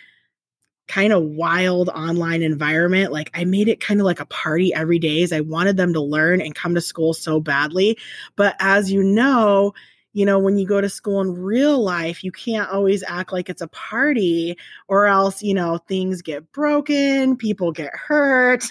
kind 0.92 1.12
of 1.14 1.22
wild 1.22 1.88
online 1.90 2.42
environment. 2.42 3.12
Like 3.12 3.30
I 3.32 3.44
made 3.44 3.66
it 3.66 3.80
kind 3.80 3.98
of 3.98 4.04
like 4.04 4.20
a 4.20 4.26
party 4.26 4.74
every 4.74 4.98
day 4.98 5.22
as 5.22 5.32
I 5.32 5.40
wanted 5.40 5.78
them 5.78 5.94
to 5.94 6.00
learn 6.00 6.42
and 6.42 6.54
come 6.54 6.74
to 6.74 6.82
school 6.82 7.14
so 7.14 7.40
badly. 7.40 7.96
But 8.36 8.56
as 8.60 8.92
you 8.92 9.02
know, 9.02 9.72
you 10.12 10.26
know, 10.26 10.38
when 10.38 10.58
you 10.58 10.66
go 10.66 10.82
to 10.82 10.90
school 10.90 11.22
in 11.22 11.32
real 11.32 11.82
life, 11.82 12.22
you 12.22 12.30
can't 12.30 12.68
always 12.68 13.02
act 13.04 13.32
like 13.32 13.48
it's 13.48 13.62
a 13.62 13.68
party 13.68 14.58
or 14.86 15.06
else, 15.06 15.42
you 15.42 15.54
know, 15.54 15.78
things 15.88 16.20
get 16.20 16.52
broken, 16.52 17.38
people 17.38 17.72
get 17.72 17.94
hurt. 17.94 18.62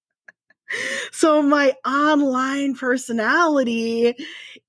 so 1.12 1.42
my 1.42 1.74
online 1.84 2.74
personality, 2.74 4.14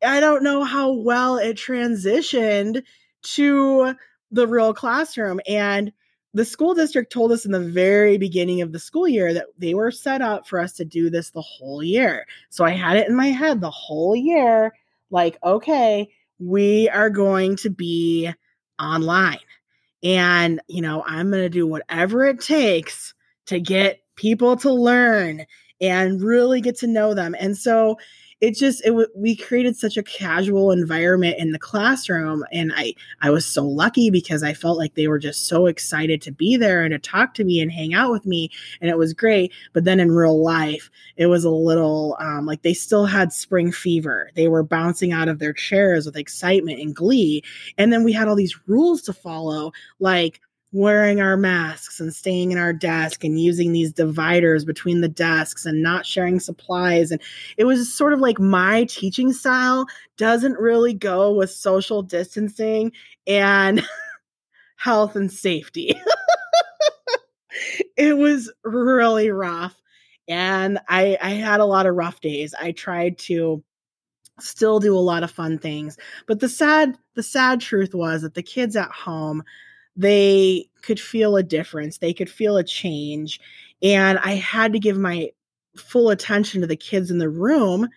I 0.04 0.20
don't 0.20 0.44
know 0.44 0.66
how 0.66 0.92
well 0.92 1.38
it 1.38 1.56
transitioned 1.56 2.84
to 3.22 3.96
the 4.32 4.48
real 4.48 4.74
classroom. 4.74 5.40
And 5.48 5.94
the 6.34 6.46
school 6.46 6.74
district 6.74 7.12
told 7.12 7.32
us 7.32 7.46
in 7.46 7.52
the 7.52 7.60
very 7.60 8.18
beginning 8.18 8.62
of 8.62 8.72
the 8.72 8.80
school 8.80 9.08
year 9.08 9.34
that 9.34 9.48
they 9.58 9.74
were 9.74 9.92
set 9.92 10.22
up 10.22 10.48
for 10.48 10.60
us 10.60 10.74
to 10.74 10.86
do 10.86 11.10
this 11.10 11.32
the 11.32 11.42
whole 11.42 11.84
year. 11.84 12.26
So 12.50 12.64
I 12.64 12.72
had 12.72 12.98
it 12.98 13.08
in 13.08 13.16
my 13.16 13.28
head 13.28 13.60
the 13.60 13.72
whole 13.72 14.16
year 14.16 14.74
like, 15.10 15.38
okay, 15.44 16.10
we 16.40 16.90
are 16.90 17.10
going 17.10 17.58
to 17.58 17.70
be 17.70 18.32
online. 18.80 19.40
And, 20.04 20.62
you 20.68 20.82
know, 20.82 21.04
I'm 21.06 21.30
going 21.30 21.44
to 21.44 21.50
do 21.50 21.68
whatever 21.68 22.26
it 22.26 22.40
takes 22.40 23.14
to 23.48 23.60
get 23.60 24.02
people 24.16 24.56
to 24.58 24.72
learn 24.72 25.46
and 25.82 26.22
really 26.22 26.62
get 26.62 26.78
to 26.78 26.88
know 26.88 27.14
them. 27.14 27.36
And 27.38 27.58
so 27.58 27.98
it 28.42 28.56
just 28.56 28.84
it 28.86 28.94
we 29.16 29.36
created 29.36 29.78
such 29.78 29.98
a 29.98 30.04
casual 30.04 30.72
environment 30.72 31.36
in 31.38 31.52
the 31.52 31.60
classroom 31.60 32.44
and 32.52 32.74
i 32.76 32.94
i 33.22 33.30
was 33.30 33.46
so 33.46 33.64
lucky 33.64 34.10
because 34.10 34.44
i 34.44 34.54
felt 34.54 34.78
like 34.78 34.96
they 34.96 35.08
were 35.08 35.20
just 35.20 35.48
so 35.48 35.68
excited 35.68 36.22
to 36.22 36.32
be 36.32 36.58
there 36.58 36.84
and 36.84 36.92
to 36.92 37.00
talk 37.00 37.34
to 37.34 37.44
me 37.44 37.60
and 37.60 37.72
hang 37.72 37.94
out 37.94 38.12
with 38.12 38.26
me 38.26 38.50
and 38.82 38.90
it 38.90 38.98
was 38.98 39.14
great. 39.14 39.52
But 39.74 39.84
then 39.84 40.00
in 40.00 40.12
real 40.12 40.42
life 40.44 40.90
it 41.18 41.28
was 41.28 41.44
a 41.44 41.50
little 41.50 42.18
um, 42.20 42.46
like 42.46 42.62
they 42.62 42.74
still 42.74 43.06
had 43.06 43.32
spring 43.34 43.72
fever. 43.72 44.32
They 44.36 44.48
were 44.48 44.64
bouncing 44.64 45.12
out 45.12 45.28
of 45.28 45.40
their 45.40 45.54
chairs 45.54 46.06
with 46.06 46.18
excitement 46.18 46.80
and 46.80 46.96
glee. 46.96 47.44
And 47.78 47.92
then 47.92 48.04
we 48.04 48.14
had 48.14 48.28
all 48.28 48.36
these 48.36 48.68
rules 48.68 49.02
to 49.04 49.14
follow 49.14 49.72
like 50.00 50.42
wearing 50.74 51.20
our 51.20 51.36
masks 51.36 52.00
and 52.00 52.14
staying 52.14 52.52
in 52.52 52.58
our 52.58 52.72
desk 52.72 53.24
and 53.24 53.40
using 53.40 53.74
these 53.74 53.92
dividers 53.92 54.64
between 54.64 55.02
the 55.02 55.10
desks 55.10 55.66
and 55.66 55.84
not 55.84 56.06
sharing 56.06 56.40
supplies. 56.40 57.12
And 57.12 57.22
it 57.58 57.66
was 57.66 57.94
sort 57.94 58.14
of 58.14 58.20
like 58.20 58.40
my 58.40 58.86
teaching 58.86 59.34
style 59.34 59.86
doesn't 60.18 60.58
really 60.58 60.94
go 60.94 61.34
with 61.34 61.52
social 61.52 62.02
distancing 62.02 62.94
and 63.28 63.86
health 64.78 65.16
and 65.16 65.32
safety. 65.32 66.00
It 67.98 68.18
was 68.18 68.52
really 68.64 69.30
rough. 69.30 69.80
And 70.28 70.80
i 70.88 71.18
i 71.22 71.32
had 71.32 71.60
a 71.60 71.66
lot 71.66 71.86
of 71.86 71.96
rough 71.96 72.22
days. 72.22 72.56
I 72.60 72.72
tried 72.72 73.18
to 73.20 73.64
still 74.40 74.80
do 74.80 74.96
a 74.96 75.00
lot 75.00 75.24
of 75.24 75.32
fun 75.32 75.60
things. 75.60 75.98
But 76.28 76.40
the 76.40 76.50
sad 76.50 76.98
the 77.16 77.24
sad 77.24 77.62
truth 77.62 77.94
was 77.94 78.22
that 78.22 78.34
the 78.34 78.44
kids 78.44 78.76
at 78.76 78.92
home 78.92 79.44
they 80.02 80.68
could 80.82 81.00
feel 81.00 81.38
a 81.38 81.44
difference, 81.44 82.00
they 82.00 82.14
could 82.14 82.30
feel 82.30 82.58
a 82.58 82.64
change. 82.64 83.40
And 83.84 84.18
I 84.20 84.32
had 84.32 84.74
to 84.74 84.80
give 84.80 84.98
my 84.98 85.30
full 85.76 86.10
attention 86.10 86.62
to 86.62 86.68
the 86.68 86.76
kids 86.76 87.12
in 87.12 87.20
the 87.20 87.30
room, 87.30 87.88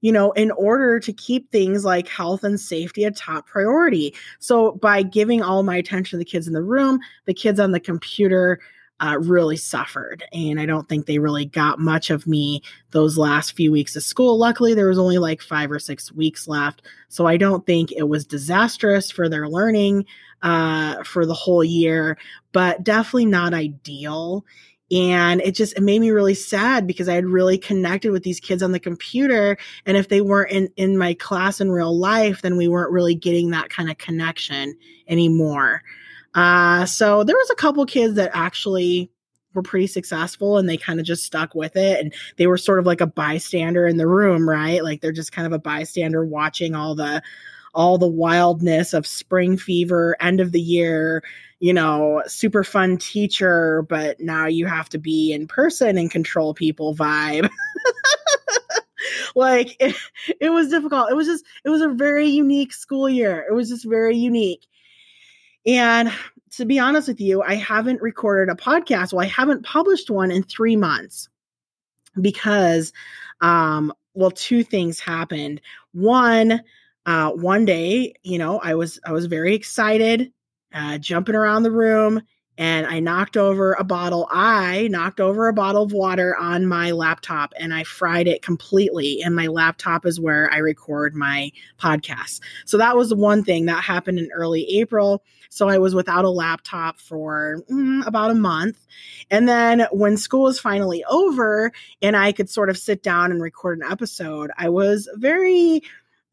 you 0.00 0.12
know, 0.12 0.32
in 0.32 0.50
order 0.52 0.98
to 1.00 1.12
keep 1.12 1.50
things 1.50 1.84
like 1.84 2.08
health 2.08 2.44
and 2.44 2.60
safety 2.60 3.04
a 3.04 3.10
top 3.10 3.46
priority. 3.46 4.14
So 4.40 4.72
by 4.72 5.02
giving 5.02 5.42
all 5.42 5.62
my 5.62 5.76
attention 5.76 6.18
to 6.18 6.24
the 6.24 6.30
kids 6.30 6.46
in 6.46 6.52
the 6.52 6.62
room, 6.62 6.98
the 7.26 7.34
kids 7.34 7.60
on 7.60 7.70
the 7.70 7.80
computer 7.80 8.60
uh, 9.00 9.18
really 9.20 9.56
suffered. 9.56 10.24
And 10.32 10.60
I 10.60 10.66
don't 10.66 10.88
think 10.88 11.06
they 11.06 11.18
really 11.18 11.44
got 11.44 11.78
much 11.78 12.10
of 12.10 12.26
me 12.26 12.62
those 12.90 13.18
last 13.18 13.52
few 13.52 13.72
weeks 13.72 13.96
of 13.96 14.02
school. 14.02 14.38
Luckily, 14.38 14.74
there 14.74 14.88
was 14.88 14.98
only 14.98 15.18
like 15.18 15.42
five 15.42 15.70
or 15.70 15.78
six 15.78 16.12
weeks 16.12 16.46
left. 16.46 16.82
So 17.08 17.26
I 17.26 17.36
don't 17.36 17.66
think 17.66 17.92
it 17.92 18.08
was 18.08 18.24
disastrous 18.24 19.10
for 19.10 19.28
their 19.28 19.48
learning 19.48 20.06
uh, 20.42 21.02
for 21.02 21.26
the 21.26 21.34
whole 21.34 21.64
year, 21.64 22.18
but 22.52 22.84
definitely 22.84 23.26
not 23.26 23.54
ideal. 23.54 24.44
And 24.90 25.40
it 25.40 25.52
just 25.52 25.76
it 25.76 25.80
made 25.80 26.00
me 26.00 26.10
really 26.10 26.34
sad 26.34 26.86
because 26.86 27.08
I 27.08 27.14
had 27.14 27.24
really 27.24 27.58
connected 27.58 28.12
with 28.12 28.22
these 28.22 28.38
kids 28.38 28.62
on 28.62 28.72
the 28.72 28.78
computer. 28.78 29.56
And 29.86 29.96
if 29.96 30.08
they 30.08 30.20
weren't 30.20 30.52
in, 30.52 30.68
in 30.76 30.98
my 30.98 31.14
class 31.14 31.60
in 31.60 31.70
real 31.70 31.98
life, 31.98 32.42
then 32.42 32.56
we 32.56 32.68
weren't 32.68 32.92
really 32.92 33.14
getting 33.14 33.50
that 33.50 33.70
kind 33.70 33.90
of 33.90 33.98
connection 33.98 34.76
anymore. 35.08 35.82
Uh, 36.34 36.84
so 36.86 37.24
there 37.24 37.36
was 37.36 37.50
a 37.50 37.56
couple 37.56 37.84
kids 37.86 38.14
that 38.14 38.30
actually 38.34 39.10
were 39.54 39.62
pretty 39.62 39.86
successful 39.86 40.58
and 40.58 40.68
they 40.68 40.76
kind 40.76 40.98
of 40.98 41.06
just 41.06 41.24
stuck 41.24 41.54
with 41.54 41.76
it 41.76 42.00
and 42.00 42.12
they 42.38 42.48
were 42.48 42.58
sort 42.58 42.80
of 42.80 42.86
like 42.86 43.00
a 43.00 43.06
bystander 43.06 43.86
in 43.86 43.98
the 43.98 44.06
room 44.08 44.48
right 44.48 44.82
like 44.82 45.00
they're 45.00 45.12
just 45.12 45.30
kind 45.30 45.46
of 45.46 45.52
a 45.52 45.60
bystander 45.60 46.24
watching 46.24 46.74
all 46.74 46.96
the 46.96 47.22
all 47.74 47.98
the 47.98 48.08
wildness 48.08 48.94
of 48.94 49.06
spring 49.06 49.56
fever, 49.56 50.16
end 50.20 50.40
of 50.40 50.52
the 50.52 50.60
year, 50.60 51.22
you 51.60 51.72
know, 51.72 52.22
super 52.26 52.62
fun 52.62 52.96
teacher, 52.96 53.82
but 53.88 54.20
now 54.20 54.46
you 54.46 54.66
have 54.66 54.88
to 54.90 54.98
be 54.98 55.32
in 55.32 55.46
person 55.46 55.98
and 55.98 56.10
control 56.10 56.54
people 56.54 56.94
vibe. 56.94 57.48
like 59.34 59.76
it, 59.80 59.96
it 60.40 60.50
was 60.50 60.68
difficult. 60.68 61.10
It 61.10 61.14
was 61.14 61.26
just, 61.26 61.44
it 61.64 61.70
was 61.70 61.82
a 61.82 61.88
very 61.88 62.28
unique 62.28 62.72
school 62.72 63.08
year. 63.08 63.44
It 63.48 63.52
was 63.52 63.68
just 63.68 63.84
very 63.84 64.16
unique. 64.16 64.66
And 65.66 66.12
to 66.52 66.64
be 66.64 66.78
honest 66.78 67.08
with 67.08 67.20
you, 67.20 67.42
I 67.42 67.54
haven't 67.54 68.02
recorded 68.02 68.52
a 68.52 68.56
podcast. 68.56 69.12
Well, 69.12 69.24
I 69.24 69.28
haven't 69.28 69.64
published 69.64 70.10
one 70.10 70.30
in 70.30 70.42
three 70.42 70.76
months 70.76 71.28
because, 72.20 72.92
um, 73.40 73.92
well, 74.14 74.30
two 74.30 74.62
things 74.62 75.00
happened. 75.00 75.60
One, 75.92 76.60
uh, 77.06 77.30
one 77.32 77.64
day, 77.64 78.14
you 78.22 78.38
know, 78.38 78.60
I 78.60 78.74
was 78.74 79.00
I 79.04 79.12
was 79.12 79.26
very 79.26 79.54
excited, 79.54 80.32
uh, 80.72 80.98
jumping 80.98 81.34
around 81.34 81.64
the 81.64 81.70
room, 81.70 82.22
and 82.56 82.86
I 82.86 83.00
knocked 83.00 83.36
over 83.36 83.72
a 83.72 83.84
bottle. 83.84 84.28
I 84.30 84.88
knocked 84.88 85.20
over 85.20 85.48
a 85.48 85.52
bottle 85.52 85.82
of 85.82 85.92
water 85.92 86.36
on 86.36 86.66
my 86.66 86.92
laptop 86.92 87.52
and 87.58 87.74
I 87.74 87.82
fried 87.84 88.28
it 88.28 88.42
completely. 88.42 89.22
And 89.22 89.34
my 89.34 89.48
laptop 89.48 90.06
is 90.06 90.20
where 90.20 90.50
I 90.52 90.58
record 90.58 91.16
my 91.16 91.50
podcast. 91.80 92.40
So 92.64 92.78
that 92.78 92.96
was 92.96 93.08
the 93.08 93.16
one 93.16 93.42
thing 93.42 93.66
that 93.66 93.82
happened 93.82 94.18
in 94.18 94.30
early 94.32 94.78
April. 94.78 95.24
So 95.48 95.68
I 95.68 95.78
was 95.78 95.94
without 95.94 96.24
a 96.24 96.30
laptop 96.30 97.00
for 97.00 97.62
mm, 97.70 98.06
about 98.06 98.30
a 98.30 98.34
month. 98.34 98.86
And 99.30 99.48
then 99.48 99.86
when 99.90 100.16
school 100.16 100.42
was 100.42 100.60
finally 100.60 101.04
over 101.04 101.72
and 102.02 102.16
I 102.16 102.32
could 102.32 102.50
sort 102.50 102.70
of 102.70 102.78
sit 102.78 103.02
down 103.02 103.32
and 103.32 103.42
record 103.42 103.78
an 103.78 103.90
episode, 103.90 104.50
I 104.56 104.68
was 104.68 105.08
very 105.16 105.82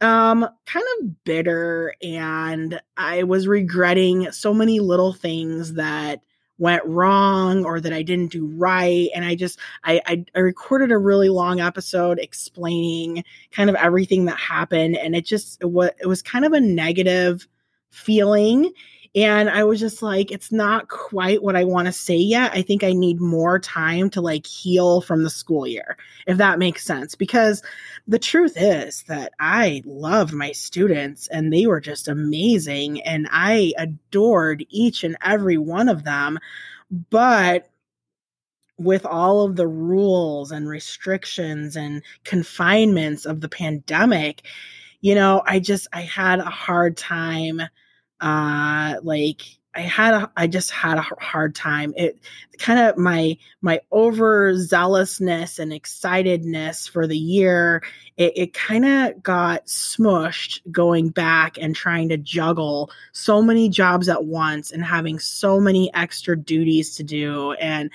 um 0.01 0.48
kind 0.65 0.86
of 1.00 1.24
bitter 1.24 1.93
and 2.01 2.79
i 2.98 3.24
was 3.24 3.48
regretting 3.48 4.31
so 4.31 4.53
many 4.53 4.79
little 4.79 5.13
things 5.13 5.74
that 5.74 6.22
went 6.58 6.84
wrong 6.86 7.65
or 7.65 7.79
that 7.79 7.93
i 7.93 8.01
didn't 8.01 8.31
do 8.31 8.46
right 8.58 9.10
and 9.15 9.25
i 9.25 9.36
just 9.36 9.60
I, 9.84 10.01
I 10.05 10.25
i, 10.36 10.39
recorded 10.39 10.91
a 10.91 10.98
really 10.98 11.29
long 11.29 11.60
episode 11.60 12.20
explaining 12.20 13.24
kind 13.51 13.70
of 13.70 13.75
everything 13.75 14.25
that 14.25 14.38
happened 14.38 14.98
and 14.98 15.15
it 15.15 15.25
just 15.25 15.62
it 15.62 15.67
was, 15.72 15.91
it 16.00 16.08
was 16.08 16.22
kind 16.22 16.46
of 16.46 16.53
a 16.53 16.60
negative 16.60 17.48
feeling 17.89 18.72
and 19.13 19.50
I 19.50 19.65
was 19.65 19.80
just 19.82 20.01
like, 20.01 20.32
it's 20.32 20.53
not 20.53 20.88
quite 20.88 21.44
what 21.44 21.58
I 21.58 21.65
want 21.65 21.88
to 21.88 21.91
say 21.91 22.15
yet. 22.15 22.53
I 22.53 22.62
think 22.62 22.82
I 22.82 22.94
need 22.94 23.20
more 23.20 23.60
time 23.60 24.10
to 24.12 24.22
like 24.22 24.48
heal 24.48 25.01
from 25.01 25.24
the 25.24 25.30
school 25.30 25.68
year, 25.68 25.98
if 26.27 26.38
that 26.38 26.60
makes 26.60 26.86
sense. 26.86 27.15
Because 27.15 27.62
the 28.08 28.20
truth 28.20 28.53
is 28.56 29.03
that 29.03 29.34
I 29.38 29.84
loved 29.86 30.32
my 30.34 30.53
students 30.53 31.27
and 31.27 31.51
they 31.51 31.65
were 31.65 31.82
just 31.82 32.08
amazing. 32.08 33.01
And 33.01 33.27
I 33.32 33.74
adored 33.77 34.65
each 34.70 35.03
and 35.03 35.18
every 35.22 35.58
one 35.58 35.89
of 35.89 36.06
them. 36.06 36.39
But 37.10 37.70
with 38.77 39.06
all 39.06 39.41
of 39.41 39.58
the 39.58 39.68
rules 39.68 40.51
and 40.51 40.70
restrictions 40.70 41.75
and 41.75 42.01
confinements 42.24 43.25
of 43.25 43.41
the 43.41 43.50
pandemic, 43.50 44.44
you 45.01 45.15
know, 45.15 45.44
I 45.46 45.60
just, 45.60 45.88
I 45.91 46.01
had 46.01 46.39
a 46.39 46.46
hard 46.46 46.96
time 46.96 47.62
uh 48.22 48.96
like 49.04 49.42
I 49.74 49.82
had 49.82 50.13
a, 50.13 50.32
I 50.36 50.48
just 50.48 50.70
had 50.72 50.98
a 50.98 51.01
hard 51.01 51.56
time. 51.56 51.94
It 51.96 52.20
kind 52.58 52.78
of 52.80 52.98
my 52.98 53.38
my 53.62 53.80
overzealousness 53.94 55.60
and 55.60 55.72
excitedness 55.72 56.90
for 56.90 57.08
the 57.08 57.18
year. 57.18 57.82
It, 58.18 58.34
it 58.36 58.54
kind 58.54 58.86
of 58.86 59.24
got 59.24 59.68
smushed 59.68 60.60
going 60.72 61.10
back 61.10 61.58
and 61.58 61.74
trying 61.74 62.10
to 62.10 62.18
juggle 62.18 62.92
so 63.13 63.42
many 63.42 63.70
jobs 63.70 64.10
at 64.10 64.25
once 64.25 64.72
and 64.72 64.84
having 64.84 65.20
so 65.20 65.60
many 65.60 65.94
extra 65.94 66.38
duties 66.38 66.96
to 66.98 67.04
do. 67.04 67.54
And 67.54 67.90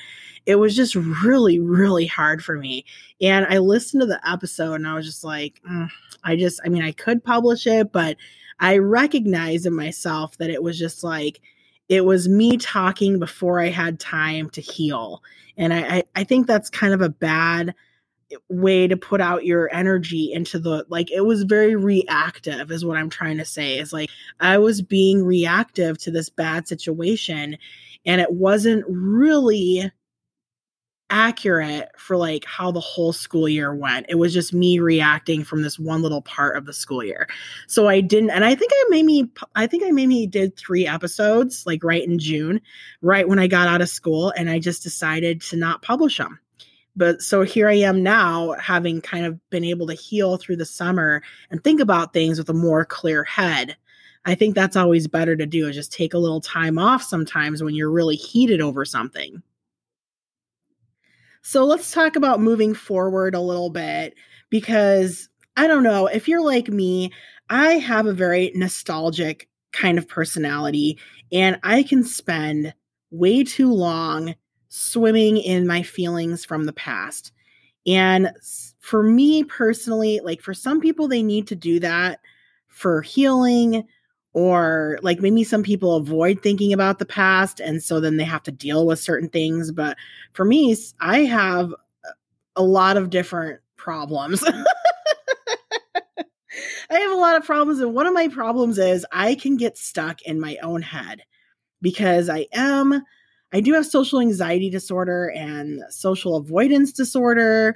it 0.46 0.56
was 0.56 0.74
just 0.74 0.94
really 0.94 1.60
really 1.60 2.06
hard 2.06 2.42
for 2.42 2.56
me. 2.56 2.86
And 3.20 3.44
I 3.46 3.58
listened 3.58 4.00
to 4.00 4.06
the 4.06 4.26
episode 4.28 4.74
and 4.74 4.88
I 4.88 4.94
was 4.94 5.04
just 5.04 5.24
like, 5.24 5.60
mm, 5.68 5.90
I 6.24 6.36
just 6.36 6.58
I 6.64 6.70
mean 6.70 6.82
I 6.82 6.92
could 6.92 7.22
publish 7.22 7.66
it, 7.66 7.92
but 7.92 8.16
I 8.60 8.78
recognized 8.78 9.66
in 9.66 9.74
myself 9.74 10.38
that 10.38 10.50
it 10.50 10.62
was 10.62 10.78
just 10.78 11.04
like, 11.04 11.40
it 11.88 12.04
was 12.04 12.28
me 12.28 12.56
talking 12.56 13.18
before 13.18 13.60
I 13.60 13.68
had 13.68 14.00
time 14.00 14.50
to 14.50 14.60
heal. 14.60 15.22
And 15.56 15.72
I, 15.72 15.96
I, 15.96 16.02
I 16.16 16.24
think 16.24 16.46
that's 16.46 16.70
kind 16.70 16.92
of 16.92 17.00
a 17.00 17.08
bad 17.08 17.74
eh, 18.30 18.36
way 18.48 18.88
to 18.88 18.96
put 18.96 19.20
out 19.20 19.44
your 19.44 19.72
energy 19.74 20.32
into 20.32 20.58
the 20.58 20.84
like 20.88 21.10
it 21.12 21.22
was 21.22 21.44
very 21.44 21.76
reactive 21.76 22.72
is 22.72 22.84
what 22.84 22.96
i'm 22.96 23.08
trying 23.08 23.38
to 23.38 23.44
say 23.44 23.78
is 23.78 23.92
like 23.92 24.10
i 24.40 24.58
was 24.58 24.82
being 24.82 25.24
reactive 25.24 25.96
to 25.98 26.10
this 26.10 26.28
bad 26.28 26.66
situation 26.66 27.56
and 28.04 28.20
it 28.20 28.32
wasn't 28.32 28.84
really 28.88 29.90
accurate 31.10 31.88
for 31.96 32.16
like 32.16 32.44
how 32.44 32.70
the 32.70 32.80
whole 32.80 33.12
school 33.12 33.48
year 33.48 33.74
went. 33.74 34.06
It 34.08 34.16
was 34.16 34.34
just 34.34 34.52
me 34.52 34.78
reacting 34.78 35.44
from 35.44 35.62
this 35.62 35.78
one 35.78 36.02
little 36.02 36.22
part 36.22 36.56
of 36.56 36.66
the 36.66 36.72
school 36.72 37.04
year. 37.04 37.28
So 37.68 37.88
I 37.88 38.00
didn't 38.00 38.30
and 38.30 38.44
I 38.44 38.54
think 38.54 38.72
I 38.74 38.84
maybe 38.90 39.30
I 39.54 39.66
think 39.66 39.84
I 39.84 39.90
maybe 39.90 40.26
did 40.26 40.56
3 40.56 40.86
episodes 40.86 41.64
like 41.66 41.84
right 41.84 42.06
in 42.06 42.18
June, 42.18 42.60
right 43.02 43.28
when 43.28 43.38
I 43.38 43.46
got 43.46 43.68
out 43.68 43.82
of 43.82 43.88
school 43.88 44.32
and 44.36 44.50
I 44.50 44.58
just 44.58 44.82
decided 44.82 45.40
to 45.42 45.56
not 45.56 45.82
publish 45.82 46.18
them. 46.18 46.40
But 46.96 47.20
so 47.20 47.42
here 47.42 47.68
I 47.68 47.74
am 47.74 48.02
now 48.02 48.52
having 48.52 49.00
kind 49.00 49.26
of 49.26 49.38
been 49.50 49.64
able 49.64 49.86
to 49.88 49.94
heal 49.94 50.38
through 50.38 50.56
the 50.56 50.64
summer 50.64 51.22
and 51.50 51.62
think 51.62 51.80
about 51.80 52.12
things 52.12 52.38
with 52.38 52.48
a 52.48 52.54
more 52.54 52.84
clear 52.84 53.22
head. 53.22 53.76
I 54.24 54.34
think 54.34 54.54
that's 54.54 54.76
always 54.76 55.06
better 55.06 55.36
to 55.36 55.46
do 55.46 55.68
is 55.68 55.76
just 55.76 55.92
take 55.92 56.14
a 56.14 56.18
little 56.18 56.40
time 56.40 56.78
off 56.78 57.02
sometimes 57.02 57.62
when 57.62 57.74
you're 57.74 57.90
really 57.90 58.16
heated 58.16 58.60
over 58.60 58.84
something. 58.84 59.42
So 61.48 61.64
let's 61.64 61.92
talk 61.92 62.16
about 62.16 62.40
moving 62.40 62.74
forward 62.74 63.36
a 63.36 63.40
little 63.40 63.70
bit 63.70 64.14
because 64.50 65.28
I 65.56 65.68
don't 65.68 65.84
know 65.84 66.08
if 66.08 66.26
you're 66.26 66.42
like 66.42 66.66
me, 66.66 67.12
I 67.48 67.74
have 67.74 68.06
a 68.06 68.12
very 68.12 68.50
nostalgic 68.56 69.48
kind 69.70 69.96
of 69.96 70.08
personality 70.08 70.98
and 71.30 71.60
I 71.62 71.84
can 71.84 72.02
spend 72.02 72.74
way 73.12 73.44
too 73.44 73.72
long 73.72 74.34
swimming 74.70 75.36
in 75.36 75.68
my 75.68 75.84
feelings 75.84 76.44
from 76.44 76.64
the 76.64 76.72
past. 76.72 77.30
And 77.86 78.32
for 78.80 79.04
me 79.04 79.44
personally, 79.44 80.18
like 80.24 80.40
for 80.40 80.52
some 80.52 80.80
people, 80.80 81.06
they 81.06 81.22
need 81.22 81.46
to 81.46 81.54
do 81.54 81.78
that 81.78 82.18
for 82.66 83.02
healing, 83.02 83.86
or 84.36 84.98
like 85.00 85.18
maybe 85.20 85.42
some 85.44 85.62
people 85.62 85.96
avoid 85.96 86.42
thinking 86.42 86.74
about 86.74 86.98
the 86.98 87.06
past. 87.06 87.58
And 87.58 87.82
so 87.82 88.00
then 88.00 88.18
they 88.18 88.24
have 88.24 88.42
to 88.42 88.52
deal 88.52 88.84
with 88.84 88.98
certain 89.00 89.30
things. 89.30 89.72
But 89.72 89.96
for 90.34 90.44
me, 90.44 90.76
I 91.00 91.20
have 91.20 91.72
a 92.54 92.62
lot 92.62 92.98
of 92.98 93.08
different 93.08 93.60
problems. 93.78 94.44
I 96.90 96.98
have 96.98 97.12
a 97.12 97.16
lot 97.16 97.38
of 97.38 97.46
problems. 97.46 97.80
And 97.80 97.94
one 97.94 98.06
of 98.06 98.12
my 98.12 98.28
problems 98.28 98.76
is 98.76 99.06
I 99.10 99.36
can 99.36 99.56
get 99.56 99.78
stuck 99.78 100.20
in 100.20 100.38
my 100.38 100.58
own 100.62 100.82
head 100.82 101.22
because 101.80 102.28
I 102.28 102.46
am, 102.52 103.02
I 103.54 103.60
do 103.60 103.72
have 103.72 103.86
social 103.86 104.20
anxiety 104.20 104.68
disorder 104.68 105.32
and 105.34 105.80
social 105.88 106.36
avoidance 106.36 106.92
disorder. 106.92 107.74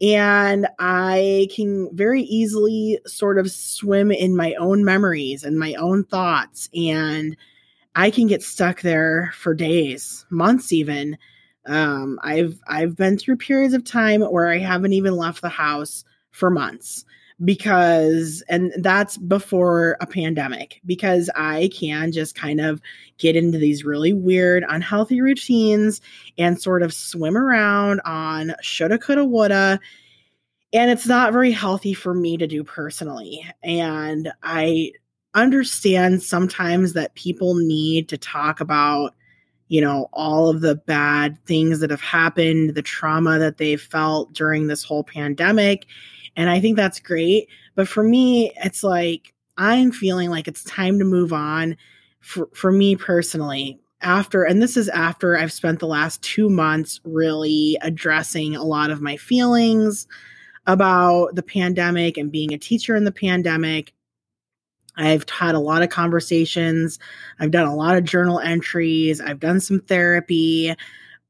And 0.00 0.68
I 0.78 1.48
can 1.54 1.94
very 1.96 2.22
easily 2.22 3.00
sort 3.06 3.38
of 3.38 3.50
swim 3.50 4.12
in 4.12 4.36
my 4.36 4.54
own 4.54 4.84
memories 4.84 5.42
and 5.42 5.58
my 5.58 5.74
own 5.74 6.04
thoughts. 6.04 6.68
And 6.74 7.36
I 7.96 8.10
can 8.10 8.28
get 8.28 8.42
stuck 8.42 8.82
there 8.82 9.32
for 9.34 9.54
days, 9.54 10.24
months 10.30 10.72
even. 10.72 11.18
Um, 11.66 12.18
I've 12.22 12.60
I've 12.68 12.96
been 12.96 13.18
through 13.18 13.36
periods 13.36 13.74
of 13.74 13.84
time 13.84 14.22
where 14.22 14.48
I 14.48 14.58
haven't 14.58 14.92
even 14.92 15.16
left 15.16 15.42
the 15.42 15.48
house 15.48 16.04
for 16.30 16.48
months 16.48 17.04
because 17.44 18.42
and 18.48 18.72
that's 18.78 19.16
before 19.16 19.96
a 20.00 20.06
pandemic 20.06 20.80
because 20.84 21.30
I 21.36 21.70
can 21.72 22.10
just 22.10 22.34
kind 22.34 22.60
of 22.60 22.80
get 23.18 23.36
into 23.36 23.58
these 23.58 23.84
really 23.84 24.12
weird 24.12 24.64
unhealthy 24.68 25.20
routines 25.20 26.00
and 26.36 26.60
sort 26.60 26.82
of 26.82 26.92
swim 26.92 27.36
around 27.36 28.00
on 28.04 28.54
shoulda 28.60 28.98
coulda 28.98 29.24
woulda. 29.24 29.80
And 30.72 30.90
it's 30.90 31.06
not 31.06 31.32
very 31.32 31.52
healthy 31.52 31.94
for 31.94 32.12
me 32.12 32.36
to 32.36 32.46
do 32.46 32.64
personally. 32.64 33.44
And 33.62 34.32
I 34.42 34.92
understand 35.34 36.22
sometimes 36.22 36.92
that 36.94 37.14
people 37.14 37.54
need 37.54 38.08
to 38.08 38.18
talk 38.18 38.60
about 38.60 39.14
you 39.68 39.80
know 39.80 40.08
all 40.12 40.48
of 40.48 40.62
the 40.62 40.74
bad 40.74 41.38
things 41.44 41.80
that 41.80 41.90
have 41.90 42.00
happened 42.00 42.74
the 42.74 42.82
trauma 42.82 43.38
that 43.38 43.58
they've 43.58 43.82
felt 43.82 44.32
during 44.32 44.66
this 44.66 44.82
whole 44.82 45.04
pandemic 45.04 45.86
and 46.38 46.48
I 46.48 46.60
think 46.60 46.76
that's 46.76 47.00
great. 47.00 47.48
But 47.74 47.88
for 47.88 48.02
me, 48.02 48.52
it's 48.64 48.84
like 48.84 49.34
I'm 49.58 49.90
feeling 49.90 50.30
like 50.30 50.46
it's 50.46 50.62
time 50.62 51.00
to 51.00 51.04
move 51.04 51.32
on 51.32 51.76
for, 52.20 52.48
for 52.54 52.70
me 52.70 52.94
personally. 52.94 53.80
After, 54.00 54.44
and 54.44 54.62
this 54.62 54.76
is 54.76 54.88
after 54.88 55.36
I've 55.36 55.52
spent 55.52 55.80
the 55.80 55.88
last 55.88 56.22
two 56.22 56.48
months 56.48 57.00
really 57.02 57.76
addressing 57.82 58.54
a 58.54 58.62
lot 58.62 58.90
of 58.90 59.02
my 59.02 59.16
feelings 59.16 60.06
about 60.68 61.34
the 61.34 61.42
pandemic 61.42 62.16
and 62.16 62.30
being 62.30 62.54
a 62.54 62.58
teacher 62.58 62.94
in 62.94 63.02
the 63.02 63.10
pandemic. 63.10 63.92
I've 64.96 65.28
had 65.28 65.56
a 65.56 65.60
lot 65.60 65.82
of 65.82 65.90
conversations. 65.90 67.00
I've 67.40 67.50
done 67.50 67.66
a 67.66 67.74
lot 67.74 67.96
of 67.96 68.04
journal 68.04 68.38
entries. 68.38 69.20
I've 69.20 69.40
done 69.40 69.58
some 69.58 69.80
therapy. 69.80 70.76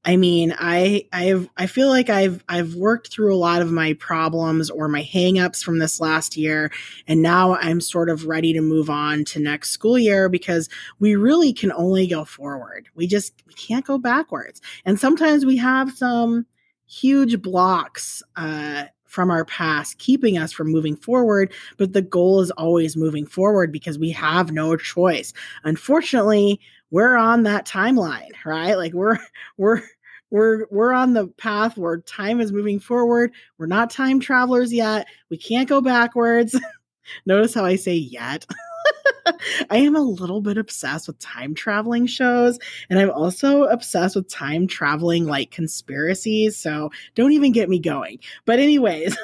I 0.05 0.17
mean, 0.17 0.55
I 0.59 1.07
I've 1.12 1.50
I 1.57 1.67
feel 1.67 1.88
like 1.88 2.09
I've 2.09 2.43
I've 2.49 2.75
worked 2.75 3.12
through 3.12 3.35
a 3.35 3.37
lot 3.37 3.61
of 3.61 3.71
my 3.71 3.93
problems 3.95 4.71
or 4.71 4.88
my 4.88 5.02
hangups 5.02 5.62
from 5.62 5.81
this 5.81 6.00
last 6.00 6.37
year 6.37 6.71
and 7.07 7.21
now 7.21 7.57
I'm 7.57 7.81
sort 7.81 8.09
of 8.09 8.26
ready 8.26 8.52
to 8.55 8.61
move 8.62 8.88
on 8.88 9.25
to 9.26 9.40
next 9.40 9.71
school 9.71 9.99
year 9.99 10.28
because 10.28 10.69
we 10.99 11.17
really 11.17 11.52
can 11.52 11.73
only 11.73 12.07
go 12.07 12.25
forward. 12.25 12.88
We 12.95 13.07
just 13.07 13.35
we 13.46 13.55
can't 13.55 13.85
go 13.85 13.99
backwards. 13.99 14.62
And 14.87 14.99
sometimes 14.99 15.44
we 15.44 15.57
have 15.59 15.92
some 15.96 16.46
huge 16.87 17.42
blocks 17.42 18.23
uh 18.37 18.85
from 19.05 19.31
our 19.31 19.44
past 19.44 19.99
keeping 19.99 20.38
us 20.38 20.53
from 20.53 20.68
moving 20.68 20.96
forward 20.96 21.53
but 21.77 21.92
the 21.92 22.01
goal 22.03 22.40
is 22.40 22.51
always 22.53 22.96
moving 22.96 23.27
forward 23.27 23.70
because 23.73 23.99
we 23.99 24.11
have 24.11 24.53
no 24.53 24.75
choice 24.77 25.33
unfortunately 25.64 26.59
we're 26.90 27.16
on 27.16 27.42
that 27.42 27.66
timeline 27.66 28.33
right 28.44 28.77
like 28.77 28.92
we're 28.92 29.18
we're 29.57 29.83
we're 30.31 30.66
we're 30.70 30.92
on 30.92 31.14
the 31.14 31.29
path 31.29 31.77
where 31.77 31.98
time 31.98 32.40
is 32.40 32.53
moving 32.53 32.81
forward. 32.81 33.33
We're 33.57 33.66
not 33.66 33.90
time 33.90 34.20
travelers 34.20 34.72
yet. 34.72 35.07
We 35.31 35.38
can't 35.38 35.68
go 35.68 35.81
backwards. 35.81 36.59
Notice 37.27 37.55
how 37.55 37.64
I 37.64 37.77
say 37.77 37.94
yet. 37.94 38.46
I 39.70 39.79
am 39.79 39.94
a 39.94 40.01
little 40.01 40.40
bit 40.40 40.59
obsessed 40.59 41.07
with 41.07 41.18
time 41.18 41.55
traveling 41.55 42.07
shows, 42.07 42.59
and 42.90 42.98
I'm 42.98 43.11
also 43.11 43.64
obsessed 43.64 44.16
with 44.16 44.29
time 44.29 44.66
traveling 44.66 45.27
like 45.27 45.51
conspiracies. 45.51 46.57
So 46.57 46.90
don't 47.14 47.33
even 47.33 47.53
get 47.53 47.68
me 47.68 47.79
going. 47.79 48.20
But 48.44 48.59
anyways, 48.59 49.16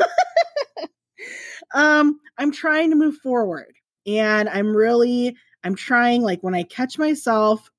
um, 1.75 2.21
I'm 2.39 2.53
trying 2.53 2.91
to 2.91 2.97
move 2.97 3.17
forward, 3.17 3.75
and 4.07 4.49
I'm 4.49 4.77
really 4.77 5.37
I'm 5.65 5.75
trying 5.75 6.23
like 6.23 6.43
when 6.43 6.55
I 6.55 6.63
catch 6.63 6.99
myself 6.99 7.71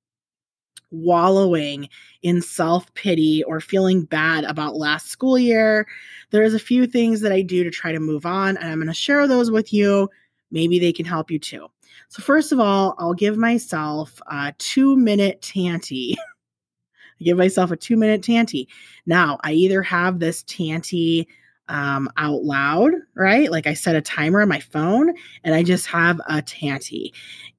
wallowing 0.90 1.88
in 2.22 2.42
self 2.42 2.92
pity 2.94 3.42
or 3.44 3.60
feeling 3.60 4.04
bad 4.04 4.44
about 4.44 4.76
last 4.76 5.08
school 5.08 5.38
year. 5.38 5.86
There's 6.30 6.54
a 6.54 6.58
few 6.58 6.86
things 6.86 7.20
that 7.20 7.32
I 7.32 7.42
do 7.42 7.64
to 7.64 7.70
try 7.70 7.92
to 7.92 8.00
move 8.00 8.26
on, 8.26 8.56
and 8.56 8.68
I'm 8.68 8.78
going 8.78 8.88
to 8.88 8.94
share 8.94 9.26
those 9.26 9.50
with 9.50 9.72
you. 9.72 10.08
Maybe 10.50 10.78
they 10.78 10.92
can 10.92 11.06
help 11.06 11.30
you 11.30 11.38
too. 11.38 11.68
So, 12.08 12.22
first 12.22 12.52
of 12.52 12.60
all, 12.60 12.94
I'll 12.98 13.14
give 13.14 13.36
myself 13.36 14.20
a 14.30 14.52
two 14.58 14.96
minute 14.96 15.42
tanty. 15.42 16.16
I 17.20 17.24
give 17.24 17.38
myself 17.38 17.70
a 17.70 17.76
two 17.76 17.96
minute 17.96 18.22
tanty. 18.22 18.68
Now, 19.06 19.38
I 19.42 19.52
either 19.52 19.82
have 19.82 20.18
this 20.18 20.42
tanty 20.44 21.28
um, 21.68 22.08
out 22.16 22.44
loud, 22.44 22.92
right? 23.14 23.50
Like 23.50 23.66
I 23.66 23.74
set 23.74 23.96
a 23.96 24.00
timer 24.00 24.40
on 24.42 24.48
my 24.48 24.60
phone 24.60 25.14
and 25.44 25.54
I 25.54 25.62
just 25.62 25.86
have 25.86 26.20
a 26.28 26.42
tanty. 26.42 27.12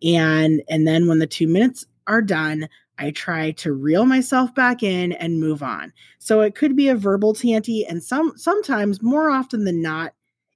And 0.03 0.61
and 0.69 0.87
then 0.87 1.07
when 1.07 1.19
the 1.19 1.27
2 1.27 1.47
minutes 1.47 1.85
are 2.07 2.21
done, 2.21 2.69
I 2.99 3.11
try 3.11 3.51
to 3.51 3.73
reel 3.73 4.05
myself 4.05 4.53
back 4.55 4.81
in 4.81 5.11
and 5.13 5.39
move 5.39 5.61
on. 5.61 5.93
So 6.19 6.41
it 6.41 6.55
could 6.55 6.75
be 6.75 6.89
a 6.89 6.95
verbal 6.95 7.33
tanty, 7.33 7.85
and 7.85 8.03
some 8.03 8.33
sometimes, 8.37 9.03
more 9.03 9.29
often 9.29 9.65
than 9.65 9.81
not, 9.81 10.13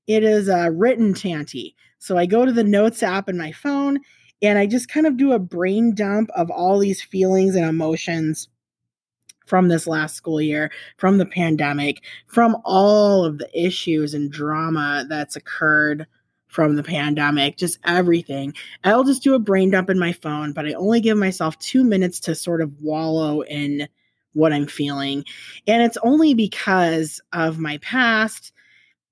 it 0.08 0.24
is 0.24 0.48
a 0.48 0.72
written 0.72 1.14
tanty. 1.14 1.76
So 2.00 2.18
I 2.18 2.26
go 2.26 2.46
to 2.46 2.52
the 2.52 2.64
notes 2.64 3.04
app 3.04 3.30
in 3.30 3.38
my 3.38 3.52
phone 3.52 4.00
and 4.42 4.58
I 4.58 4.66
just 4.66 4.90
kind 4.90 5.06
of 5.06 5.18
do 5.18 5.34
a 5.34 5.40
brain 5.40 5.94
dump 5.94 6.32
of 6.36 6.50
all 6.50 6.80
these 6.80 7.02
feelings 7.02 7.56
and 7.56 7.66
emotions 7.66 8.48
from 9.52 9.68
this 9.68 9.86
last 9.86 10.16
school 10.16 10.40
year, 10.40 10.72
from 10.96 11.18
the 11.18 11.26
pandemic, 11.26 12.06
from 12.28 12.56
all 12.64 13.26
of 13.26 13.38
the 13.38 13.50
issues 13.54 14.14
and 14.14 14.32
drama 14.32 15.06
that's 15.10 15.36
occurred 15.36 16.08
from 16.48 16.78
the 16.78 16.84
pandemic, 16.84 17.58
just 17.58 17.78
everything. 17.84 18.54
I'll 18.86 19.04
just 19.04 19.24
do 19.24 19.34
a 19.34 19.40
brain 19.40 19.70
dump 19.70 19.90
in 19.90 20.00
my 20.00 20.14
phone, 20.14 20.54
but 20.54 20.66
I 20.66 20.72
only 20.72 21.02
give 21.02 21.18
myself 21.18 21.60
two 21.60 21.84
minutes 21.84 22.18
to 22.22 22.34
sort 22.34 22.62
of 22.62 22.72
wallow 22.80 23.42
in 23.42 23.90
what 24.32 24.54
I'm 24.54 24.68
feeling. 24.68 25.26
And 25.68 25.84
it's 25.84 25.98
only 26.02 26.34
because 26.34 27.20
of 27.34 27.60
my 27.60 27.78
past 27.80 28.54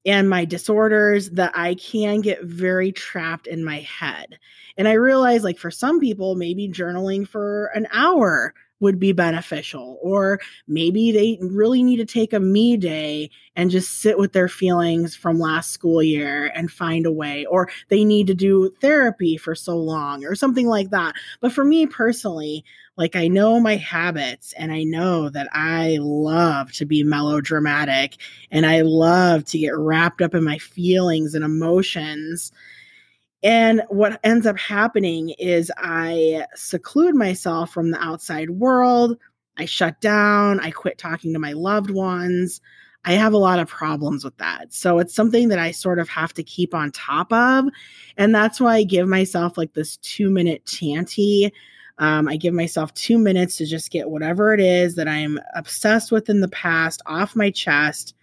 and 0.06 0.30
my 0.30 0.46
disorders 0.46 1.32
that 1.32 1.52
I 1.54 1.76
can 1.76 2.22
get 2.22 2.46
very 2.46 2.94
trapped 2.94 3.46
in 3.46 3.66
my 3.66 3.80
head. 3.82 4.40
And 4.78 4.88
I 4.88 4.94
realize, 4.94 5.44
like, 5.44 5.58
for 5.58 5.70
some 5.70 6.00
people, 6.00 6.36
maybe 6.36 6.70
journaling 6.70 7.28
for 7.28 7.72
an 7.76 7.88
hour 7.92 8.54
would 8.80 9.00
be 9.00 9.12
beneficial. 9.12 9.98
Or 10.02 10.40
maybe 10.68 11.12
they 11.12 11.38
really 11.42 11.84
need 11.84 11.98
to 11.98 12.06
take 12.06 12.34
a 12.34 12.40
me 12.40 12.78
day 12.78 13.30
and 13.56 13.70
just 13.70 14.00
sit 14.00 14.18
with 14.18 14.34
their 14.34 14.48
feelings 14.48 15.16
from 15.16 15.40
last 15.40 15.72
school 15.72 16.02
year 16.02 16.52
and 16.56 16.72
find 16.72 17.06
a 17.06 17.12
way. 17.12 17.46
Or 17.46 17.70
they 17.90 18.04
need 18.04 18.28
to 18.28 18.34
do 18.34 18.72
therapy 18.82 19.38
for 19.38 19.56
so 19.56 19.78
long 19.78 20.26
or 20.26 20.36
something 20.36 20.68
like 20.68 20.90
that. 20.92 21.16
But 21.42 21.52
for 21.52 21.64
me 21.64 21.86
personally, 21.86 22.64
like 22.96 23.16
I 23.16 23.28
know 23.28 23.60
my 23.60 23.78
habits 23.78 24.54
and 24.54 24.72
I 24.72 24.84
know 24.84 25.30
that 25.30 25.48
I 25.54 25.98
love 26.02 26.72
to 26.74 26.86
be 26.86 27.04
melodramatic 27.04 28.18
and 28.52 28.66
I 28.66 28.82
love 28.82 29.46
to 29.46 29.58
get 29.58 29.78
wrapped 29.78 30.22
up 30.22 30.36
in 30.36 30.44
my 30.44 30.58
feelings 30.58 31.34
and 31.34 31.46
emotions 31.46 32.52
and 33.44 33.84
what 33.90 34.20
ends 34.24 34.46
up 34.46 34.58
happening 34.58 35.30
is 35.40 35.72
I 35.78 36.46
seclude 36.56 37.16
myself 37.16 37.72
from 37.72 37.92
the 37.92 38.04
outside 38.04 38.50
world. 38.50 39.18
I 39.58 39.66
shut 39.66 40.02
down. 40.02 40.60
I 40.60 40.72
quit 40.72 40.98
talking 40.98 41.34
to 41.34 41.40
my 41.40 41.54
loved 41.54 41.90
ones. 41.90 42.60
I 43.06 43.14
have 43.14 43.32
a 43.32 43.38
lot 43.38 43.60
of 43.60 43.70
problems 43.70 44.26
with 44.26 44.38
that. 44.38 44.74
So 44.74 45.00
it's 45.00 45.16
something 45.16 45.48
that 45.50 45.60
I 45.60 45.72
sort 45.72 46.00
of 46.00 46.10
have 46.10 46.34
to 46.34 46.44
keep 46.44 46.74
on 46.74 46.92
top 46.92 47.32
of. 47.32 47.66
And 48.18 48.36
that's 48.36 48.60
why 48.60 48.76
I 48.76 48.84
give 48.84 49.08
myself 49.08 49.58
like 49.58 49.74
this 49.74 49.98
two 49.98 50.30
minute 50.30 50.66
tanty. 50.66 51.54
Um, 51.98 52.28
I 52.28 52.36
give 52.36 52.54
myself 52.54 52.94
two 52.94 53.18
minutes 53.18 53.58
to 53.58 53.66
just 53.66 53.92
get 53.92 54.10
whatever 54.10 54.54
it 54.54 54.60
is 54.60 54.96
that 54.96 55.08
I'm 55.08 55.40
obsessed 55.56 56.12
with 56.12 56.30
in 56.30 56.42
the 56.42 56.48
past 56.50 57.02
off 57.06 57.36
my 57.36 57.52
chest 57.52 58.16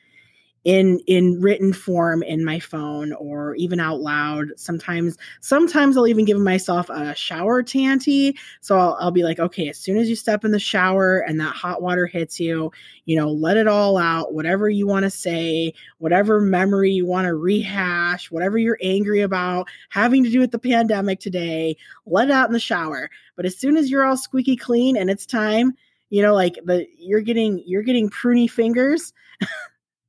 in 0.66 0.98
in 1.06 1.40
written 1.40 1.72
form 1.72 2.24
in 2.24 2.44
my 2.44 2.58
phone 2.58 3.12
or 3.12 3.54
even 3.54 3.78
out 3.78 4.00
loud. 4.00 4.48
Sometimes 4.56 5.16
sometimes 5.40 5.96
i'll 5.96 6.08
even 6.08 6.24
give 6.24 6.40
myself 6.40 6.90
a 6.90 7.14
shower 7.14 7.62
tanty. 7.62 8.36
So 8.62 8.76
I'll, 8.76 8.96
I'll, 9.00 9.12
be 9.12 9.22
like 9.22 9.38
okay 9.38 9.68
as 9.68 9.78
soon 9.78 9.96
as 9.96 10.08
you 10.08 10.16
step 10.16 10.44
in 10.44 10.50
the 10.50 10.58
shower 10.58 11.18
and 11.20 11.38
that 11.38 11.54
hot 11.54 11.82
water 11.82 12.06
hits 12.06 12.40
you 12.40 12.72
you 13.04 13.16
know 13.16 13.30
let 13.30 13.56
it 13.56 13.68
all 13.68 13.96
out. 13.96 14.34
Whatever 14.34 14.68
you 14.68 14.88
want 14.88 15.04
to 15.04 15.10
say 15.10 15.72
whatever 15.98 16.40
memory 16.40 16.90
you 16.90 17.06
want 17.06 17.26
to 17.26 17.36
rehash 17.36 18.28
whatever 18.32 18.58
you're 18.58 18.78
angry 18.82 19.20
about 19.20 19.68
having 19.90 20.24
to 20.24 20.30
do 20.30 20.40
with 20.40 20.50
the 20.50 20.58
pandemic 20.58 21.20
today 21.20 21.76
let 22.06 22.28
it 22.28 22.32
out 22.32 22.48
in 22.48 22.52
the 22.52 22.58
shower. 22.58 23.08
But 23.36 23.46
as 23.46 23.56
soon 23.56 23.76
as 23.76 23.88
you're 23.88 24.04
all 24.04 24.16
squeaky 24.16 24.56
clean 24.56 24.96
and 24.96 25.10
it's 25.10 25.26
time 25.26 25.74
you 26.10 26.22
know 26.22 26.34
like 26.34 26.58
the 26.64 26.88
you're 26.98 27.20
getting 27.20 27.62
you're 27.64 27.82
getting 27.82 28.10
pruny 28.10 28.50
fingers 28.50 29.12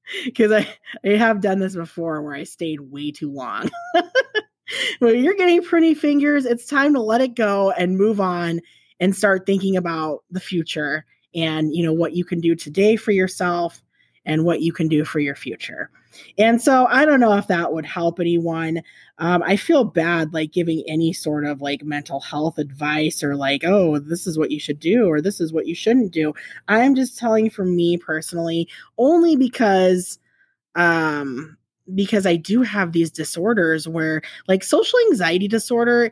because 0.25 0.51
I, 0.51 0.67
I 1.05 1.15
have 1.17 1.41
done 1.41 1.59
this 1.59 1.75
before 1.75 2.21
where 2.21 2.35
I 2.35 2.43
stayed 2.43 2.79
way 2.79 3.11
too 3.11 3.31
long. 3.31 3.69
well, 5.01 5.13
you're 5.13 5.35
getting 5.35 5.63
pretty 5.63 5.93
fingers. 5.93 6.45
It's 6.45 6.65
time 6.65 6.93
to 6.93 7.01
let 7.01 7.21
it 7.21 7.35
go 7.35 7.71
and 7.71 7.97
move 7.97 8.19
on 8.19 8.61
and 8.99 9.15
start 9.15 9.45
thinking 9.45 9.77
about 9.77 10.23
the 10.31 10.39
future 10.39 11.05
and 11.35 11.75
you 11.75 11.83
know 11.83 11.93
what 11.93 12.13
you 12.13 12.25
can 12.25 12.39
do 12.39 12.55
today 12.55 12.95
for 12.95 13.11
yourself 13.11 13.83
and 14.25 14.43
what 14.43 14.61
you 14.61 14.73
can 14.73 14.87
do 14.87 15.05
for 15.05 15.19
your 15.19 15.35
future. 15.35 15.91
And 16.37 16.61
so 16.61 16.87
I 16.89 17.05
don't 17.05 17.19
know 17.19 17.37
if 17.37 17.47
that 17.47 17.73
would 17.73 17.85
help 17.85 18.19
anyone. 18.19 18.81
Um, 19.19 19.43
I 19.43 19.55
feel 19.55 19.83
bad 19.83 20.33
like 20.33 20.51
giving 20.51 20.83
any 20.87 21.13
sort 21.13 21.45
of 21.45 21.61
like 21.61 21.83
mental 21.83 22.19
health 22.19 22.57
advice 22.57 23.23
or 23.23 23.35
like, 23.35 23.63
oh, 23.63 23.99
this 23.99 24.27
is 24.27 24.37
what 24.37 24.51
you 24.51 24.59
should 24.59 24.79
do 24.79 25.07
or 25.07 25.21
this 25.21 25.39
is 25.41 25.51
what 25.51 25.67
you 25.67 25.75
shouldn't 25.75 26.11
do. 26.11 26.33
I'm 26.67 26.95
just 26.95 27.17
telling 27.17 27.49
for 27.49 27.65
me 27.65 27.97
personally, 27.97 28.67
only 28.97 29.35
because 29.35 30.19
um 30.75 31.57
because 31.95 32.25
I 32.25 32.35
do 32.35 32.61
have 32.63 32.91
these 32.91 33.09
disorders 33.09 33.87
where 33.87 34.21
like 34.47 34.63
social 34.63 34.99
anxiety 35.09 35.47
disorder 35.47 36.11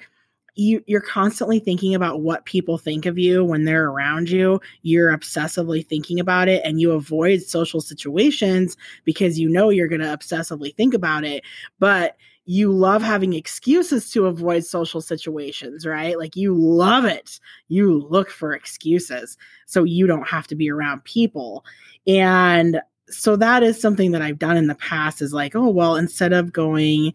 you 0.55 0.83
you're 0.87 1.01
constantly 1.01 1.59
thinking 1.59 1.93
about 1.93 2.21
what 2.21 2.45
people 2.45 2.77
think 2.77 3.05
of 3.05 3.17
you 3.17 3.43
when 3.43 3.65
they're 3.65 3.89
around 3.89 4.29
you. 4.29 4.59
You're 4.81 5.15
obsessively 5.15 5.85
thinking 5.85 6.19
about 6.19 6.47
it 6.47 6.61
and 6.63 6.79
you 6.79 6.91
avoid 6.91 7.41
social 7.41 7.81
situations 7.81 8.77
because 9.03 9.39
you 9.39 9.49
know 9.49 9.69
you're 9.69 9.87
going 9.87 10.01
to 10.01 10.07
obsessively 10.07 10.75
think 10.75 10.93
about 10.93 11.23
it. 11.23 11.43
But 11.79 12.15
you 12.45 12.71
love 12.71 13.01
having 13.01 13.33
excuses 13.33 14.11
to 14.11 14.27
avoid 14.27 14.63
social 14.63 15.01
situations 15.01 15.85
right? 15.85 16.17
Like 16.17 16.35
you 16.35 16.55
love 16.55 17.05
it. 17.05 17.39
You 17.67 18.07
look 18.09 18.29
for 18.29 18.53
excuses 18.53 19.37
so 19.65 19.83
you 19.83 20.07
don't 20.07 20.27
have 20.27 20.47
to 20.47 20.55
be 20.55 20.71
around 20.71 21.03
people. 21.03 21.65
And 22.07 22.81
so 23.09 23.35
that 23.35 23.63
is 23.63 23.79
something 23.79 24.11
that 24.11 24.21
I've 24.21 24.39
done 24.39 24.57
in 24.57 24.67
the 24.67 24.75
past 24.75 25.21
is 25.21 25.33
like, 25.33 25.55
oh, 25.55 25.69
well, 25.69 25.95
instead 25.95 26.33
of 26.33 26.51
going 26.51 27.13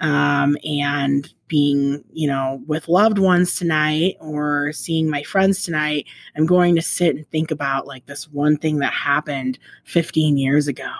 um, 0.00 0.56
and 0.64 1.32
being, 1.48 2.02
you 2.12 2.26
know, 2.26 2.62
with 2.66 2.88
loved 2.88 3.18
ones 3.18 3.56
tonight 3.56 4.16
or 4.20 4.72
seeing 4.72 5.10
my 5.10 5.22
friends 5.22 5.62
tonight, 5.62 6.06
I'm 6.36 6.46
going 6.46 6.74
to 6.76 6.82
sit 6.82 7.16
and 7.16 7.28
think 7.30 7.50
about 7.50 7.86
like 7.86 8.06
this 8.06 8.28
one 8.28 8.56
thing 8.56 8.78
that 8.78 8.92
happened 8.92 9.58
15 9.84 10.38
years 10.38 10.68
ago. 10.68 10.90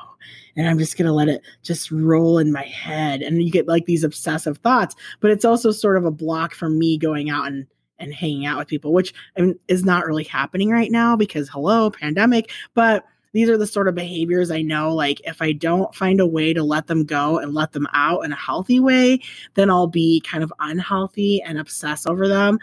And 0.56 0.68
I'm 0.68 0.78
just 0.78 0.98
going 0.98 1.06
to 1.06 1.12
let 1.12 1.28
it 1.28 1.42
just 1.62 1.90
roll 1.90 2.38
in 2.38 2.52
my 2.52 2.64
head. 2.64 3.22
And 3.22 3.42
you 3.42 3.50
get 3.50 3.68
like 3.68 3.86
these 3.86 4.04
obsessive 4.04 4.58
thoughts, 4.58 4.94
but 5.20 5.30
it's 5.30 5.44
also 5.44 5.70
sort 5.70 5.96
of 5.96 6.04
a 6.04 6.10
block 6.10 6.54
for 6.54 6.68
me 6.68 6.98
going 6.98 7.30
out 7.30 7.46
and 7.46 7.66
and 8.00 8.14
hanging 8.14 8.46
out 8.46 8.58
with 8.58 8.66
people, 8.66 8.94
which 8.94 9.12
I 9.36 9.42
mean, 9.42 9.58
is 9.68 9.84
not 9.84 10.06
really 10.06 10.24
happening 10.24 10.70
right 10.70 10.90
now 10.90 11.16
because 11.16 11.50
hello, 11.50 11.90
pandemic. 11.90 12.50
But 12.74 13.04
these 13.32 13.48
are 13.48 13.56
the 13.56 13.66
sort 13.66 13.88
of 13.88 13.94
behaviors 13.94 14.50
I 14.50 14.62
know 14.62 14.94
like 14.94 15.20
if 15.24 15.40
I 15.40 15.52
don't 15.52 15.94
find 15.94 16.20
a 16.20 16.26
way 16.26 16.52
to 16.52 16.62
let 16.62 16.86
them 16.86 17.04
go 17.04 17.38
and 17.38 17.54
let 17.54 17.72
them 17.72 17.86
out 17.92 18.24
in 18.24 18.32
a 18.32 18.36
healthy 18.36 18.80
way, 18.80 19.20
then 19.54 19.70
I'll 19.70 19.86
be 19.86 20.20
kind 20.20 20.42
of 20.42 20.52
unhealthy 20.60 21.42
and 21.42 21.58
obsess 21.58 22.06
over 22.06 22.28
them. 22.28 22.58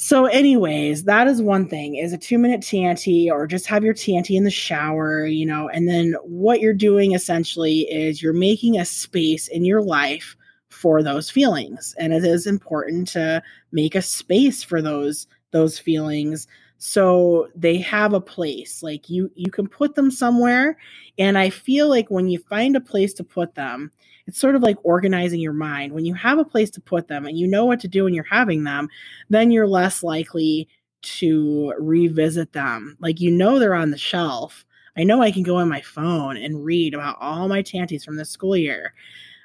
So, 0.00 0.26
anyways, 0.26 1.04
that 1.04 1.26
is 1.26 1.42
one 1.42 1.68
thing 1.68 1.96
is 1.96 2.12
a 2.12 2.18
two 2.18 2.38
minute 2.38 2.62
tanty 2.62 3.28
or 3.28 3.48
just 3.48 3.66
have 3.66 3.82
your 3.82 3.94
tanty 3.94 4.36
in 4.36 4.44
the 4.44 4.50
shower, 4.50 5.26
you 5.26 5.44
know, 5.44 5.68
and 5.68 5.88
then 5.88 6.14
what 6.22 6.60
you're 6.60 6.72
doing 6.72 7.14
essentially 7.14 7.80
is 7.80 8.22
you're 8.22 8.32
making 8.32 8.78
a 8.78 8.84
space 8.84 9.48
in 9.48 9.64
your 9.64 9.82
life 9.82 10.36
for 10.68 11.02
those 11.02 11.30
feelings. 11.30 11.96
And 11.98 12.12
it 12.12 12.24
is 12.24 12.46
important 12.46 13.08
to 13.08 13.42
make 13.72 13.96
a 13.96 14.02
space 14.02 14.62
for 14.62 14.80
those 14.80 15.26
those 15.50 15.80
feelings 15.80 16.46
so 16.78 17.48
they 17.56 17.78
have 17.78 18.14
a 18.14 18.20
place 18.20 18.84
like 18.84 19.10
you 19.10 19.30
you 19.34 19.50
can 19.50 19.68
put 19.68 19.96
them 19.96 20.10
somewhere. 20.10 20.78
And 21.18 21.36
i 21.36 21.50
feel 21.50 21.88
like 21.88 22.10
when 22.10 22.28
you 22.28 22.38
find 22.38 22.76
a 22.76 22.80
place 22.80 23.12
to 23.14 23.24
put 23.24 23.54
them 23.54 23.90
it's 24.26 24.38
sort 24.38 24.54
of 24.54 24.62
like 24.62 24.76
organizing 24.82 25.40
your 25.40 25.54
mind. 25.54 25.92
When 25.94 26.04
you 26.04 26.12
have 26.14 26.38
a 26.38 26.44
place 26.44 26.70
to 26.72 26.82
put 26.82 27.08
them 27.08 27.24
and 27.26 27.38
you 27.38 27.46
know 27.46 27.64
what 27.64 27.80
to 27.80 27.88
do 27.88 28.04
when 28.04 28.14
you're 28.14 28.24
having 28.24 28.64
them 28.64 28.88
then 29.28 29.50
you're 29.50 29.66
less 29.66 30.02
likely 30.02 30.68
to 31.00 31.74
revisit 31.78 32.52
them. 32.52 32.96
Like 33.00 33.20
you 33.20 33.30
know 33.30 33.58
they're 33.58 33.74
on 33.74 33.90
the 33.90 33.98
shelf. 33.98 34.64
I 34.96 35.04
know 35.04 35.22
i 35.22 35.30
can 35.32 35.42
go 35.42 35.56
on 35.56 35.68
my 35.68 35.80
phone 35.80 36.36
and 36.36 36.64
read 36.64 36.94
about 36.94 37.18
all 37.20 37.48
my 37.48 37.62
tanties 37.62 38.04
from 38.04 38.16
this 38.16 38.30
school 38.30 38.56
year. 38.56 38.94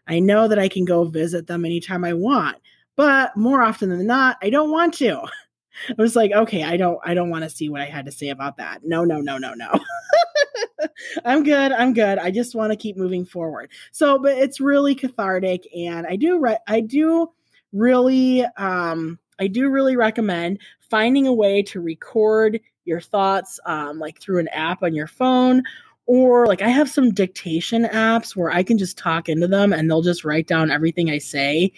I 0.07 0.19
know 0.19 0.47
that 0.47 0.59
i 0.59 0.67
can 0.67 0.85
go 0.85 1.05
visit 1.05 1.47
them 1.47 1.65
anytime 1.65 2.03
i 2.03 2.13
want 2.13 2.57
but 2.95 3.35
more 3.35 3.61
often 3.63 3.89
than 3.89 4.05
not 4.05 4.37
i 4.41 4.49
don't 4.49 4.71
want 4.71 4.93
to 4.95 5.21
I 5.89 6.01
was 6.01 6.15
like, 6.15 6.31
okay, 6.31 6.63
I 6.63 6.77
don't 6.77 6.99
I 7.03 7.13
don't 7.13 7.29
want 7.29 7.43
to 7.43 7.49
see 7.49 7.69
what 7.69 7.81
I 7.81 7.85
had 7.85 8.05
to 8.05 8.11
say 8.11 8.29
about 8.29 8.57
that. 8.57 8.81
No, 8.83 9.03
no, 9.03 9.19
no, 9.19 9.37
no, 9.37 9.53
no. 9.53 9.71
I'm 11.25 11.43
good. 11.43 11.71
I'm 11.71 11.93
good. 11.93 12.17
I 12.17 12.31
just 12.31 12.55
want 12.55 12.71
to 12.71 12.77
keep 12.77 12.97
moving 12.97 13.25
forward. 13.25 13.71
So, 13.91 14.19
but 14.19 14.37
it's 14.37 14.59
really 14.59 14.95
cathartic 14.95 15.67
and 15.75 16.05
I 16.07 16.15
do 16.15 16.39
re- 16.39 16.59
I 16.67 16.81
do 16.81 17.31
really 17.71 18.45
um 18.57 19.19
I 19.39 19.47
do 19.47 19.69
really 19.69 19.95
recommend 19.95 20.59
finding 20.79 21.27
a 21.27 21.33
way 21.33 21.63
to 21.63 21.81
record 21.81 22.59
your 22.85 23.01
thoughts 23.01 23.59
um 23.65 23.97
like 23.99 24.19
through 24.19 24.39
an 24.39 24.47
app 24.49 24.83
on 24.83 24.93
your 24.93 25.07
phone 25.07 25.63
or 26.05 26.45
like 26.47 26.61
I 26.61 26.67
have 26.67 26.89
some 26.89 27.13
dictation 27.13 27.85
apps 27.85 28.35
where 28.35 28.51
I 28.51 28.61
can 28.63 28.77
just 28.77 28.97
talk 28.97 29.29
into 29.29 29.47
them 29.47 29.73
and 29.73 29.89
they'll 29.89 30.01
just 30.01 30.25
write 30.25 30.47
down 30.47 30.69
everything 30.69 31.09
I 31.09 31.17
say 31.17 31.71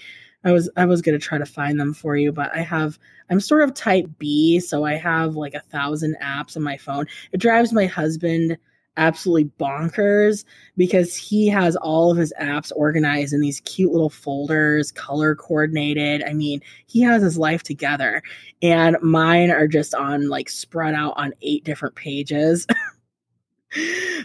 I 0.45 0.51
was 0.51 0.69
I 0.77 0.85
was 0.85 1.01
gonna 1.01 1.19
try 1.19 1.37
to 1.37 1.45
find 1.45 1.79
them 1.79 1.93
for 1.93 2.15
you, 2.15 2.31
but 2.31 2.55
I 2.55 2.61
have 2.61 2.99
I'm 3.29 3.39
sort 3.39 3.63
of 3.63 3.73
type 3.73 4.07
B, 4.19 4.59
so 4.59 4.85
I 4.85 4.93
have 4.93 5.35
like 5.35 5.55
a 5.55 5.59
thousand 5.61 6.15
apps 6.21 6.55
on 6.55 6.63
my 6.63 6.77
phone. 6.77 7.07
It 7.31 7.39
drives 7.39 7.73
my 7.73 7.87
husband 7.87 8.57
absolutely 8.97 9.51
bonkers 9.59 10.45
because 10.77 11.15
he 11.17 11.47
has 11.49 11.75
all 11.75 12.11
of 12.11 12.17
his 12.17 12.33
apps 12.39 12.71
organized 12.75 13.33
in 13.33 13.41
these 13.41 13.59
cute 13.61 13.91
little 13.91 14.09
folders, 14.09 14.91
color 14.91 15.35
coordinated. 15.35 16.23
I 16.23 16.33
mean, 16.33 16.61
he 16.87 17.01
has 17.01 17.21
his 17.23 17.37
life 17.37 17.63
together, 17.63 18.21
and 18.61 18.97
mine 19.01 19.51
are 19.51 19.67
just 19.67 19.95
on 19.95 20.29
like 20.29 20.49
spread 20.49 20.93
out 20.93 21.13
on 21.17 21.33
eight 21.41 21.63
different 21.63 21.95
pages. 21.95 22.67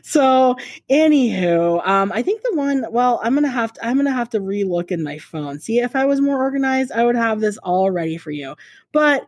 so 0.03 0.57
anywho 0.91 1.87
um 1.87 2.13
i 2.13 2.23
think 2.23 2.43
the 2.43 2.55
one 2.55 2.85
well 2.91 3.21
i'm 3.23 3.35
gonna 3.35 3.49
have 3.49 3.73
to 3.73 3.85
i'm 3.85 3.97
gonna 3.97 4.13
have 4.13 4.29
to 4.29 4.41
relook 4.41 4.91
in 4.91 5.03
my 5.03 5.19
phone. 5.19 5.59
See 5.59 5.81
if 5.81 5.97
i 5.97 6.05
was 6.05 6.21
more 6.21 6.39
organized 6.39 6.93
i 6.93 7.05
would 7.05 7.17
have 7.17 7.41
this 7.41 7.59
all 7.59 7.91
ready 7.91 8.17
for 8.17 8.31
you. 8.31 8.55
But 8.93 9.27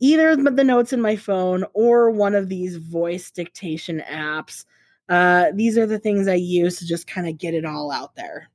either 0.00 0.36
the 0.36 0.64
notes 0.64 0.92
in 0.92 1.00
my 1.00 1.16
phone 1.16 1.64
or 1.74 2.10
one 2.10 2.34
of 2.34 2.48
these 2.48 2.76
voice 2.76 3.30
dictation 3.30 4.02
apps 4.08 4.64
uh 5.08 5.46
these 5.54 5.76
are 5.76 5.86
the 5.86 5.98
things 5.98 6.28
i 6.28 6.34
use 6.34 6.78
to 6.78 6.86
just 6.86 7.06
kind 7.06 7.28
of 7.28 7.38
get 7.38 7.54
it 7.54 7.64
all 7.64 7.90
out 7.90 8.14
there. 8.14 8.48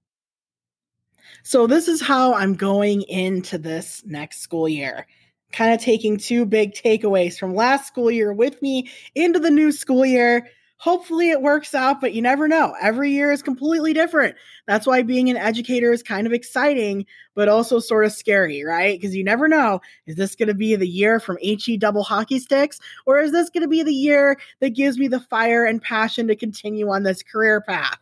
So 1.43 1.67
this 1.67 1.87
is 1.87 2.01
how 2.01 2.33
i'm 2.33 2.55
going 2.55 3.01
into 3.03 3.57
this 3.57 4.03
next 4.05 4.39
school 4.41 4.69
year 4.69 5.05
kind 5.53 5.73
of 5.73 5.79
taking 5.79 6.17
two 6.17 6.45
big 6.45 6.73
takeaways 6.73 7.37
from 7.37 7.55
last 7.55 7.87
school 7.87 8.11
year 8.11 8.33
with 8.33 8.61
me 8.61 8.89
into 9.15 9.39
the 9.39 9.51
new 9.51 9.71
school 9.71 10.05
year 10.05 10.49
hopefully 10.83 11.29
it 11.29 11.41
works 11.41 11.73
out, 11.73 12.01
but 12.01 12.11
you 12.11 12.21
never 12.21 12.45
know. 12.45 12.75
Every 12.81 13.09
year 13.09 13.31
is 13.31 13.41
completely 13.41 13.93
different. 13.93 14.35
That's 14.67 14.85
why 14.85 15.01
being 15.01 15.29
an 15.29 15.37
educator 15.37 15.93
is 15.93 16.03
kind 16.03 16.27
of 16.27 16.33
exciting, 16.33 17.05
but 17.35 17.47
also 17.47 17.79
sort 17.79 18.03
of 18.03 18.11
scary, 18.11 18.65
right? 18.65 18.99
Because 18.99 19.15
you 19.15 19.23
never 19.23 19.47
know. 19.47 19.79
Is 20.07 20.17
this 20.17 20.35
going 20.35 20.49
to 20.49 20.53
be 20.53 20.75
the 20.75 20.85
year 20.85 21.21
from 21.21 21.37
HE 21.41 21.77
double 21.77 22.03
hockey 22.03 22.37
sticks, 22.37 22.81
or 23.05 23.21
is 23.21 23.31
this 23.31 23.49
going 23.49 23.61
to 23.61 23.69
be 23.69 23.81
the 23.81 23.93
year 23.93 24.37
that 24.59 24.71
gives 24.71 24.97
me 24.97 25.07
the 25.07 25.21
fire 25.21 25.63
and 25.63 25.81
passion 25.81 26.27
to 26.27 26.35
continue 26.35 26.89
on 26.89 27.03
this 27.03 27.23
career 27.23 27.61
path? 27.61 27.97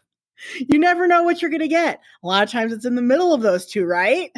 You 0.57 0.79
never 0.79 1.05
know 1.05 1.21
what 1.21 1.39
you're 1.39 1.51
going 1.51 1.61
to 1.61 1.67
get. 1.67 2.01
A 2.23 2.27
lot 2.27 2.41
of 2.41 2.49
times 2.49 2.73
it's 2.73 2.85
in 2.85 2.95
the 2.95 3.03
middle 3.03 3.31
of 3.31 3.43
those 3.43 3.67
two, 3.67 3.85
right? 3.85 4.31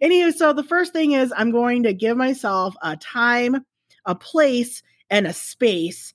Anyway, 0.00 0.30
so 0.30 0.52
the 0.52 0.62
first 0.62 0.92
thing 0.92 1.12
is 1.12 1.32
I'm 1.36 1.50
going 1.50 1.82
to 1.82 1.92
give 1.92 2.16
myself 2.16 2.76
a 2.80 2.96
time, 2.96 3.66
a 4.06 4.14
place, 4.14 4.84
and 5.10 5.26
a 5.26 5.32
space 5.32 6.14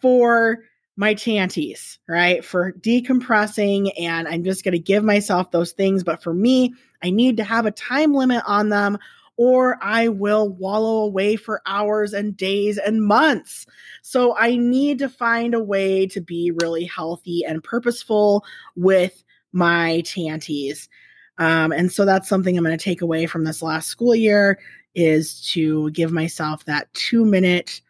for 0.00 0.60
my 0.96 1.14
tanties, 1.14 1.98
right? 2.08 2.44
For 2.44 2.72
decompressing, 2.72 3.92
and 3.98 4.26
I'm 4.26 4.44
just 4.44 4.64
going 4.64 4.72
to 4.72 4.78
give 4.78 5.04
myself 5.04 5.50
those 5.50 5.72
things. 5.72 6.02
But 6.02 6.22
for 6.22 6.32
me, 6.32 6.74
I 7.02 7.10
need 7.10 7.36
to 7.36 7.44
have 7.44 7.66
a 7.66 7.70
time 7.70 8.14
limit 8.14 8.42
on 8.46 8.70
them, 8.70 8.98
or 9.36 9.78
I 9.82 10.08
will 10.08 10.48
wallow 10.48 11.02
away 11.02 11.36
for 11.36 11.60
hours 11.66 12.14
and 12.14 12.36
days 12.36 12.78
and 12.78 13.04
months. 13.04 13.66
So 14.02 14.34
I 14.36 14.56
need 14.56 14.98
to 15.00 15.08
find 15.10 15.54
a 15.54 15.62
way 15.62 16.06
to 16.06 16.20
be 16.20 16.50
really 16.62 16.86
healthy 16.86 17.44
and 17.44 17.62
purposeful 17.62 18.44
with 18.74 19.22
my 19.52 20.02
tanties. 20.06 20.88
Um, 21.38 21.72
and 21.72 21.92
so 21.92 22.06
that's 22.06 22.28
something 22.28 22.56
I'm 22.56 22.64
going 22.64 22.76
to 22.76 22.82
take 22.82 23.02
away 23.02 23.26
from 23.26 23.44
this 23.44 23.60
last 23.62 23.88
school 23.88 24.14
year 24.14 24.58
is 24.94 25.46
to 25.50 25.90
give 25.90 26.10
myself 26.10 26.64
that 26.64 26.92
two 26.94 27.26
minute 27.26 27.82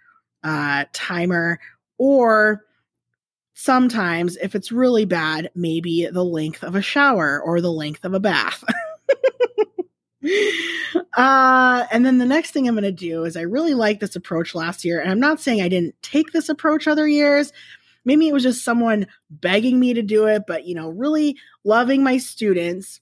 uh, 0.42 0.85
timer 0.92 1.61
or 1.99 2.66
sometimes 3.59 4.37
if 4.37 4.55
it's 4.55 4.71
really 4.71 5.07
bad 5.07 5.51
maybe 5.55 6.07
the 6.12 6.25
length 6.25 6.62
of 6.62 6.75
a 6.75 6.83
shower 6.83 7.40
or 7.40 7.61
the 7.61 7.73
length 7.73 8.05
of 8.05 8.12
a 8.12 8.21
bath 8.21 8.62
uh, 11.16 11.87
and 11.90 12.05
then 12.05 12.19
the 12.19 12.27
next 12.27 12.51
thing 12.51 12.69
i'm 12.69 12.75
going 12.75 12.85
to 12.85 12.92
do 12.92 13.25
is 13.25 13.37
i 13.37 13.40
really 13.40 13.75
like 13.75 13.99
this 13.99 14.14
approach 14.14 14.55
last 14.55 14.85
year 14.85 15.01
and 15.01 15.11
i'm 15.11 15.21
not 15.21 15.40
saying 15.40 15.62
i 15.62 15.69
didn't 15.69 15.95
take 16.03 16.33
this 16.33 16.49
approach 16.51 16.87
other 16.87 17.09
years 17.09 17.53
maybe 18.05 18.29
it 18.29 18.35
was 18.35 18.42
just 18.42 18.62
someone 18.62 19.07
begging 19.31 19.81
me 19.81 19.95
to 19.95 20.03
do 20.03 20.27
it 20.27 20.42
but 20.47 20.66
you 20.66 20.75
know 20.75 20.90
really 20.90 21.37
loving 21.64 22.05
my 22.05 22.19
students 22.19 23.01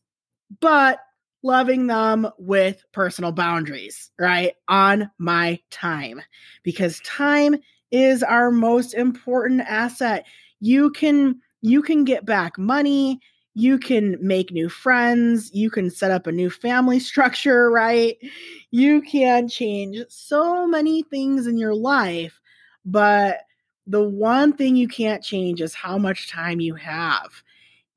but 0.60 1.00
loving 1.44 1.86
them 1.86 2.26
with 2.38 2.82
personal 2.90 3.30
boundaries, 3.30 4.10
right? 4.18 4.54
On 4.66 5.10
my 5.18 5.60
time, 5.70 6.22
because 6.64 7.00
time 7.00 7.56
is 7.92 8.22
our 8.24 8.50
most 8.50 8.94
important 8.94 9.60
asset. 9.60 10.26
You 10.60 10.90
can 10.90 11.40
you 11.62 11.82
can 11.82 12.04
get 12.04 12.26
back 12.26 12.58
money, 12.58 13.20
you 13.54 13.78
can 13.78 14.16
make 14.20 14.52
new 14.52 14.68
friends, 14.68 15.50
you 15.54 15.70
can 15.70 15.90
set 15.90 16.10
up 16.10 16.26
a 16.26 16.32
new 16.32 16.50
family 16.50 17.00
structure, 17.00 17.70
right? 17.70 18.16
You 18.70 19.02
can 19.02 19.48
change 19.48 19.98
so 20.08 20.66
many 20.66 21.02
things 21.04 21.46
in 21.46 21.56
your 21.56 21.74
life, 21.74 22.40
but 22.84 23.38
the 23.86 24.02
one 24.02 24.54
thing 24.54 24.76
you 24.76 24.88
can't 24.88 25.22
change 25.22 25.60
is 25.60 25.74
how 25.74 25.98
much 25.98 26.30
time 26.30 26.60
you 26.60 26.74
have 26.74 27.42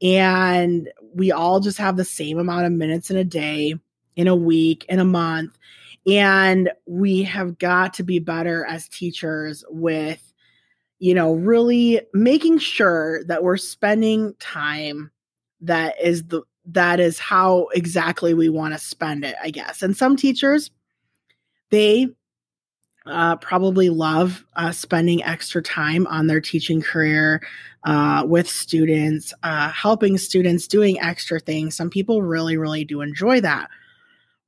and 0.01 0.89
we 1.13 1.31
all 1.31 1.59
just 1.59 1.77
have 1.77 1.97
the 1.97 2.05
same 2.05 2.37
amount 2.37 2.65
of 2.65 2.71
minutes 2.71 3.09
in 3.09 3.17
a 3.17 3.23
day, 3.23 3.75
in 4.15 4.27
a 4.27 4.35
week, 4.35 4.85
in 4.89 4.99
a 4.99 5.05
month. 5.05 5.57
And 6.05 6.69
we 6.85 7.23
have 7.23 7.57
got 7.57 7.93
to 7.95 8.03
be 8.03 8.19
better 8.19 8.65
as 8.65 8.87
teachers 8.87 9.65
with, 9.69 10.26
you 10.99 11.13
know, 11.13 11.33
really 11.33 12.01
making 12.13 12.59
sure 12.59 13.23
that 13.25 13.43
we're 13.43 13.57
spending 13.57 14.33
time 14.39 15.11
that 15.61 15.95
is 16.01 16.23
the 16.23 16.41
that 16.69 16.99
is 16.99 17.17
how 17.17 17.67
exactly 17.73 18.33
we 18.33 18.49
want 18.49 18.73
to 18.73 18.79
spend 18.79 19.23
it, 19.23 19.35
I 19.41 19.51
guess. 19.51 19.81
And 19.81 19.95
some 19.95 20.17
teachers, 20.17 20.69
they 21.69 22.07
uh, 23.05 23.37
probably 23.37 23.89
love 23.89 24.45
uh, 24.57 24.71
spending 24.71 25.23
extra 25.23 25.61
time 25.61 26.05
on 26.07 26.27
their 26.27 26.41
teaching 26.41 26.81
career 26.81 27.41
uh, 27.85 28.25
with 28.27 28.49
students, 28.49 29.33
uh, 29.43 29.71
helping 29.71 30.17
students, 30.17 30.67
doing 30.67 30.99
extra 30.99 31.39
things. 31.39 31.75
Some 31.75 31.89
people 31.89 32.21
really, 32.21 32.57
really 32.57 32.83
do 32.83 32.99
enjoy 32.99 33.39
that. 33.41 33.69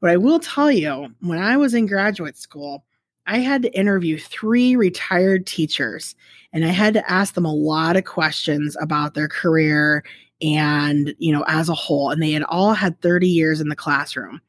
But 0.02 0.12
I 0.12 0.18
will 0.18 0.40
tell 0.40 0.72
you, 0.72 1.08
when 1.22 1.40
I 1.40 1.56
was 1.56 1.74
in 1.74 1.86
graduate 1.86 2.38
school, 2.38 2.84
I 3.30 3.38
had 3.38 3.62
to 3.62 3.78
interview 3.78 4.18
three 4.18 4.76
retired 4.76 5.46
teachers 5.46 6.15
and 6.52 6.65
I 6.65 6.70
had 6.70 6.96
to 6.96 7.12
ask 7.12 7.36
them 7.36 7.46
a 7.46 7.54
lot 7.54 7.96
of 7.96 8.04
questions 8.04 8.76
about 8.82 9.13
their 9.13 9.28
career 9.28 10.04
and, 10.42 11.13
you 11.20 11.32
know, 11.32 11.46
as 11.48 11.70
a 11.70 11.76
whole. 11.76 12.10
And 12.10 12.24
they 12.24 12.32
had 12.32 12.42
all 12.44 12.74
had 12.74 13.00
30 13.02 13.28
years 13.28 13.62
in 13.62 13.70
the 13.70 13.76
classroom. 13.76 14.42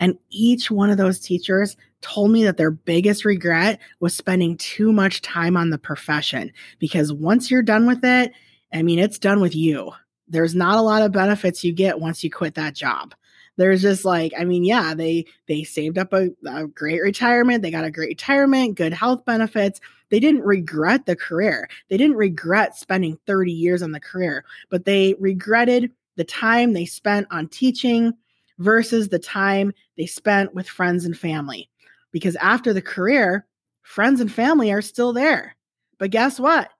And 0.00 0.18
each 0.30 0.72
one 0.72 0.90
of 0.90 0.96
those 0.96 1.20
teachers 1.20 1.76
told 2.00 2.32
me 2.32 2.42
that 2.42 2.56
their 2.56 2.72
biggest 2.72 3.24
regret 3.24 3.78
was 4.00 4.16
spending 4.16 4.56
too 4.56 4.92
much 4.92 5.22
time 5.22 5.56
on 5.56 5.70
the 5.70 5.78
profession 5.78 6.52
because 6.80 7.12
once 7.12 7.48
you're 7.48 7.62
done 7.62 7.86
with 7.86 8.04
it, 8.04 8.32
I 8.74 8.82
mean, 8.82 8.98
it's 8.98 9.20
done 9.20 9.40
with 9.40 9.54
you. 9.54 9.92
There's 10.26 10.54
not 10.56 10.78
a 10.78 10.82
lot 10.82 11.02
of 11.02 11.12
benefits 11.12 11.62
you 11.62 11.72
get 11.72 12.00
once 12.00 12.24
you 12.24 12.30
quit 12.30 12.56
that 12.56 12.74
job. 12.74 13.14
There's 13.56 13.82
just 13.82 14.04
like, 14.04 14.32
I 14.38 14.44
mean, 14.44 14.64
yeah, 14.64 14.94
they 14.94 15.26
they 15.48 15.64
saved 15.64 15.98
up 15.98 16.12
a, 16.12 16.30
a 16.46 16.66
great 16.66 17.02
retirement. 17.02 17.62
They 17.62 17.70
got 17.70 17.84
a 17.84 17.90
great 17.90 18.08
retirement, 18.10 18.76
good 18.76 18.92
health 18.92 19.24
benefits. 19.24 19.80
They 20.10 20.20
didn't 20.20 20.42
regret 20.42 21.06
the 21.06 21.16
career. 21.16 21.68
They 21.88 21.96
didn't 21.96 22.16
regret 22.16 22.76
spending 22.76 23.18
30 23.26 23.52
years 23.52 23.82
on 23.82 23.92
the 23.92 24.00
career, 24.00 24.44
but 24.70 24.84
they 24.84 25.14
regretted 25.18 25.90
the 26.16 26.24
time 26.24 26.72
they 26.72 26.84
spent 26.84 27.26
on 27.30 27.48
teaching 27.48 28.12
versus 28.58 29.08
the 29.08 29.18
time 29.18 29.72
they 29.96 30.06
spent 30.06 30.54
with 30.54 30.68
friends 30.68 31.04
and 31.04 31.16
family 31.16 31.68
because 32.12 32.36
after 32.36 32.72
the 32.72 32.82
career, 32.82 33.46
friends 33.82 34.20
and 34.20 34.32
family 34.32 34.72
are 34.72 34.82
still 34.82 35.12
there. 35.12 35.56
But 35.98 36.10
guess 36.10 36.40
what? 36.40 36.70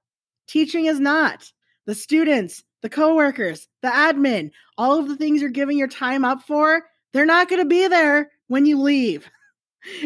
Teaching 0.47 0.87
is 0.87 1.01
not. 1.01 1.51
The 1.87 1.95
students, 1.95 2.65
the 2.83 2.89
coworkers, 2.89 3.69
the 3.83 3.89
admin, 3.89 4.51
all 4.79 4.99
of 4.99 5.09
the 5.09 5.17
things 5.17 5.41
you're 5.41 5.51
giving 5.51 5.79
your 5.79 5.89
time 5.89 6.25
up 6.25 6.43
for, 6.43 6.83
they're 7.13 7.27
not 7.27 7.49
going 7.49 7.63
to 7.63 7.69
be 7.69 7.89
there 7.89 8.31
when 8.49 8.67
you 8.67 8.81
leave. 8.81 9.29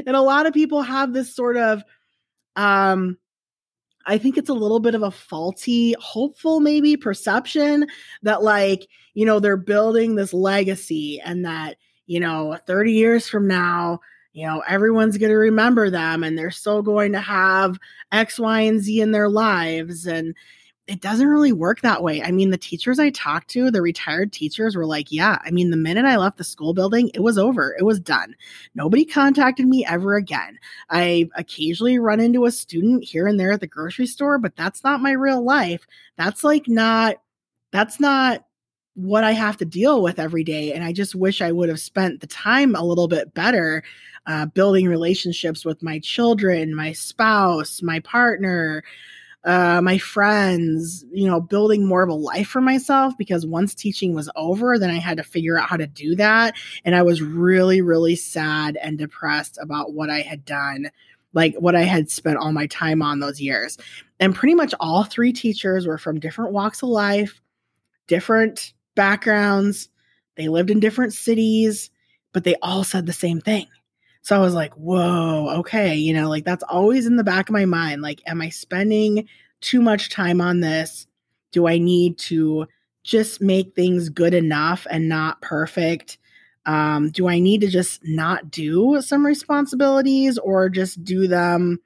And 0.07 0.15
a 0.15 0.21
lot 0.21 0.45
of 0.45 0.53
people 0.53 0.83
have 0.83 1.15
this 1.15 1.35
sort 1.35 1.57
of 1.57 1.83
um 2.55 3.17
I 4.07 4.19
think 4.19 4.37
it's 4.37 4.51
a 4.51 4.55
little 4.55 4.81
bit 4.81 4.95
of 4.95 5.03
a 5.03 5.11
faulty, 5.11 5.95
hopeful 6.01 6.61
maybe 6.61 6.97
perception 6.97 7.87
that 8.23 8.43
like, 8.43 8.89
you 9.15 9.25
know, 9.25 9.41
they're 9.41 9.57
building 9.57 10.15
this 10.15 10.33
legacy 10.33 11.21
and 11.21 11.45
that, 11.45 11.77
you 12.07 12.21
know, 12.21 12.59
30 12.67 12.93
years 12.93 13.29
from 13.29 13.47
now, 13.47 14.01
you 14.33 14.47
know, 14.47 14.63
everyone's 14.67 15.19
going 15.19 15.31
to 15.31 15.37
remember 15.37 15.91
them 15.91 16.25
and 16.25 16.37
they're 16.37 16.51
still 16.51 16.83
going 16.83 17.13
to 17.13 17.21
have 17.21 17.79
X, 18.13 18.39
Y, 18.39 18.61
and 18.61 18.81
Z 18.81 19.01
in 19.01 19.13
their 19.13 19.29
lives. 19.29 20.07
And 20.07 20.35
it 20.91 21.01
doesn't 21.01 21.29
really 21.29 21.53
work 21.53 21.83
that 21.83 22.03
way. 22.03 22.21
I 22.21 22.33
mean, 22.33 22.51
the 22.51 22.59
teachers 22.59 22.99
I 22.99 23.11
talked 23.11 23.49
to, 23.51 23.71
the 23.71 23.81
retired 23.81 24.33
teachers 24.33 24.75
were 24.75 24.87
like, 24.87 25.13
yeah, 25.13 25.39
I 25.45 25.53
mean, 25.53 25.71
the 25.71 25.77
minute 25.77 26.05
I 26.05 26.17
left 26.17 26.37
the 26.37 26.43
school 26.43 26.75
building, 26.75 27.13
it 27.15 27.21
was 27.21 27.39
over. 27.39 27.77
It 27.79 27.85
was 27.85 28.01
done. 28.01 28.35
Nobody 28.75 29.05
contacted 29.05 29.69
me 29.69 29.87
ever 29.87 30.17
again. 30.17 30.59
I 30.91 31.29
occasionally 31.37 32.01
run 32.01 32.19
into 32.19 32.45
a 32.45 32.51
student 32.51 33.05
here 33.05 33.29
and 33.29 33.39
there 33.39 33.53
at 33.53 33.61
the 33.61 33.69
grocery 33.69 34.07
store, 34.07 34.39
but 34.39 34.57
that's 34.57 34.83
not 34.83 35.01
my 35.01 35.13
real 35.13 35.45
life. 35.45 35.87
That's 36.17 36.43
like 36.43 36.67
not, 36.67 37.19
that's 37.71 38.01
not 38.01 38.45
what 38.95 39.23
I 39.23 39.31
have 39.31 39.59
to 39.59 39.65
deal 39.65 40.03
with 40.03 40.19
every 40.19 40.43
day. 40.43 40.73
And 40.73 40.83
I 40.83 40.93
just 40.93 41.15
wish 41.15 41.41
I 41.41 41.53
would 41.53 41.69
have 41.69 41.79
spent 41.79 42.21
the 42.21 42.27
time 42.27 42.75
a 42.75 42.85
little 42.85 43.07
bit 43.07 43.33
better 43.33 43.85
uh, 44.27 44.47
building 44.47 44.89
relationships 44.89 45.65
with 45.65 45.85
my 45.85 46.01
children, 46.01 46.75
my 46.75 46.93
spouse, 46.93 47.81
my 47.81 48.01
partner, 48.01 48.83
uh, 49.45 49.81
my 49.83 49.97
friends, 49.97 51.05
you 51.13 51.27
know, 51.27 51.41
building 51.41 51.87
more 51.87 52.03
of 52.03 52.11
a 52.11 52.15
life 52.15 52.49
for 52.49 52.61
myself 52.61 53.17
because 53.17 53.47
once 53.47 53.75
teaching 53.75 54.15
was 54.15 54.31
over, 54.37 54.79
then 54.79 54.91
I 54.91 54.99
had 54.99 55.17
to 55.17 55.23
figure 55.23 55.59
out 55.59 55.69
how 55.69 55.79
to 55.79 55.87
do 55.87 56.15
that. 56.17 56.55
And 56.85 56.95
I 56.95 57.03
was 57.03 57.23
really, 57.23 57.81
really 57.81 58.17
sad 58.17 58.77
and 58.77 58.99
depressed 58.99 59.59
about 59.61 59.95
what 59.95 60.11
I 60.11 60.21
had 60.21 60.45
done, 60.45 60.91
like 61.33 61.55
what 61.57 61.75
I 61.75 61.83
had 61.83 62.11
spent 62.11 62.37
all 62.37 62.53
my 62.53 62.67
time 62.67 63.01
on 63.01 63.21
those 63.21 63.41
years. 63.41 63.79
And 64.19 64.35
pretty 64.35 64.55
much 64.55 64.75
all 64.79 65.05
three 65.05 65.33
teachers 65.33 65.87
were 65.87 65.99
from 65.99 66.21
different 66.21 66.53
walks 66.53 66.83
of 66.83 66.91
life, 66.91 67.41
different 68.09 68.75
backgrounds. 68.95 69.89
They 70.37 70.49
lived 70.49 70.71
in 70.71 70.81
different 70.81 71.15
cities, 71.15 71.91
but 72.35 72.45
they 72.45 72.57
all 72.61 72.85
said 72.85 73.07
the 73.07 73.15
same 73.15 73.41
thing. 73.41 73.67
So 74.23 74.37
I 74.37 74.39
was 74.39 74.55
like, 74.55 74.75
whoa, 74.75 75.49
okay. 75.61 75.95
You 75.95 76.13
know, 76.13 76.29
like 76.29 76.45
that's 76.45 76.65
always 76.65 77.07
in 77.07 77.17
the 77.17 77.25
back 77.25 77.49
of 77.49 77.53
my 77.53 77.65
mind. 77.65 78.03
Like, 78.03 78.21
am 78.27 78.41
I 78.43 78.51
spending 78.51 79.29
too 79.61 79.81
much 79.81 80.11
time 80.11 80.41
on 80.41 80.61
this? 80.61 81.07
Do 81.53 81.67
I 81.67 81.79
need 81.79 82.19
to 82.19 82.67
just 83.03 83.41
make 83.41 83.75
things 83.75 84.09
good 84.09 84.35
enough 84.35 84.87
and 84.91 85.09
not 85.09 85.41
perfect? 85.41 86.19
Um, 86.67 87.11
do 87.11 87.29
I 87.29 87.39
need 87.39 87.63
to 87.63 87.69
just 87.69 88.01
not 88.05 88.51
do 88.51 89.01
some 89.01 89.25
responsibilities 89.25 90.37
or 90.39 90.69
just 90.69 91.03
do 91.03 91.27
them, 91.27 91.81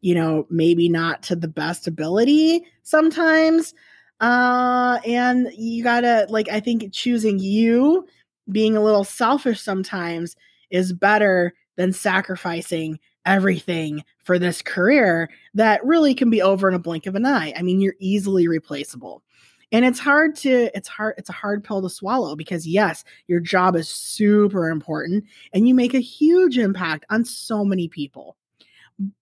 you 0.00 0.14
know, 0.14 0.46
maybe 0.50 0.88
not 0.88 1.22
to 1.24 1.36
the 1.36 1.48
best 1.48 1.86
ability 1.86 2.64
sometimes? 2.82 3.74
Uh, 4.20 4.98
and 5.06 5.48
you 5.56 5.84
gotta, 5.84 6.26
like, 6.28 6.48
I 6.48 6.60
think 6.60 6.92
choosing 6.92 7.38
you, 7.38 8.06
being 8.50 8.76
a 8.76 8.82
little 8.82 9.04
selfish 9.04 9.60
sometimes 9.60 10.36
is 10.70 10.92
better 10.92 11.54
than 11.78 11.92
sacrificing 11.92 12.98
everything 13.24 14.04
for 14.24 14.38
this 14.38 14.60
career 14.60 15.30
that 15.54 15.82
really 15.84 16.12
can 16.12 16.28
be 16.28 16.42
over 16.42 16.68
in 16.68 16.74
a 16.74 16.78
blink 16.78 17.06
of 17.06 17.14
an 17.14 17.24
eye. 17.24 17.54
I 17.56 17.62
mean, 17.62 17.80
you're 17.80 17.94
easily 18.00 18.48
replaceable. 18.48 19.22
And 19.70 19.84
it's 19.84 19.98
hard 19.98 20.34
to 20.36 20.76
it's 20.76 20.88
hard 20.88 21.14
it's 21.18 21.28
a 21.28 21.34
hard 21.34 21.62
pill 21.62 21.80
to 21.82 21.90
swallow 21.90 22.34
because 22.34 22.66
yes, 22.66 23.04
your 23.28 23.38
job 23.38 23.76
is 23.76 23.88
super 23.88 24.70
important 24.70 25.24
and 25.52 25.68
you 25.68 25.74
make 25.74 25.94
a 25.94 26.00
huge 26.00 26.58
impact 26.58 27.04
on 27.10 27.24
so 27.24 27.64
many 27.64 27.86
people. 27.86 28.36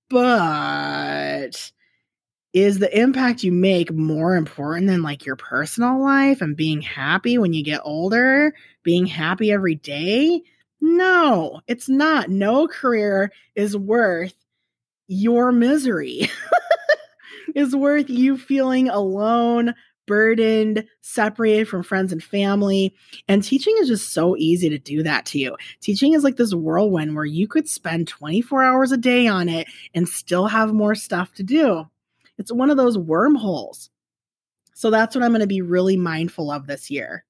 But 0.08 1.72
is 2.54 2.78
the 2.78 2.98
impact 2.98 3.42
you 3.42 3.52
make 3.52 3.92
more 3.92 4.34
important 4.34 4.86
than 4.86 5.02
like 5.02 5.26
your 5.26 5.36
personal 5.36 6.00
life 6.02 6.40
and 6.40 6.56
being 6.56 6.80
happy 6.80 7.36
when 7.36 7.52
you 7.52 7.62
get 7.62 7.82
older, 7.84 8.54
being 8.82 9.04
happy 9.04 9.52
every 9.52 9.74
day? 9.74 10.42
No, 10.88 11.62
it's 11.66 11.88
not. 11.88 12.30
No 12.30 12.68
career 12.68 13.32
is 13.56 13.76
worth 13.76 14.36
your 15.08 15.50
misery, 15.50 16.30
is 17.56 17.74
worth 17.74 18.08
you 18.08 18.38
feeling 18.38 18.88
alone, 18.88 19.74
burdened, 20.06 20.86
separated 21.00 21.66
from 21.66 21.82
friends 21.82 22.12
and 22.12 22.22
family. 22.22 22.94
And 23.26 23.42
teaching 23.42 23.74
is 23.80 23.88
just 23.88 24.12
so 24.12 24.36
easy 24.36 24.68
to 24.68 24.78
do 24.78 25.02
that 25.02 25.26
to 25.26 25.40
you. 25.40 25.56
Teaching 25.80 26.12
is 26.12 26.22
like 26.22 26.36
this 26.36 26.54
whirlwind 26.54 27.16
where 27.16 27.24
you 27.24 27.48
could 27.48 27.68
spend 27.68 28.06
24 28.06 28.62
hours 28.62 28.92
a 28.92 28.96
day 28.96 29.26
on 29.26 29.48
it 29.48 29.66
and 29.92 30.08
still 30.08 30.46
have 30.46 30.72
more 30.72 30.94
stuff 30.94 31.34
to 31.34 31.42
do. 31.42 31.84
It's 32.38 32.52
one 32.52 32.70
of 32.70 32.76
those 32.76 32.96
wormholes. 32.96 33.90
So 34.72 34.90
that's 34.90 35.16
what 35.16 35.24
I'm 35.24 35.32
going 35.32 35.40
to 35.40 35.48
be 35.48 35.62
really 35.62 35.96
mindful 35.96 36.52
of 36.52 36.68
this 36.68 36.92
year. 36.92 37.25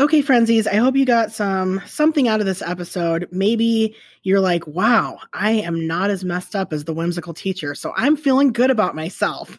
Okay, 0.00 0.22
frenzies, 0.22 0.66
I 0.66 0.76
hope 0.76 0.96
you 0.96 1.04
got 1.04 1.30
some 1.30 1.82
something 1.84 2.26
out 2.26 2.40
of 2.40 2.46
this 2.46 2.62
episode. 2.62 3.28
Maybe 3.30 3.94
you're 4.22 4.40
like, 4.40 4.66
wow, 4.66 5.18
I 5.34 5.50
am 5.50 5.86
not 5.86 6.08
as 6.08 6.24
messed 6.24 6.56
up 6.56 6.72
as 6.72 6.84
the 6.84 6.94
whimsical 6.94 7.34
teacher. 7.34 7.74
So 7.74 7.92
I'm 7.94 8.16
feeling 8.16 8.54
good 8.54 8.70
about 8.70 8.94
myself. 8.94 9.58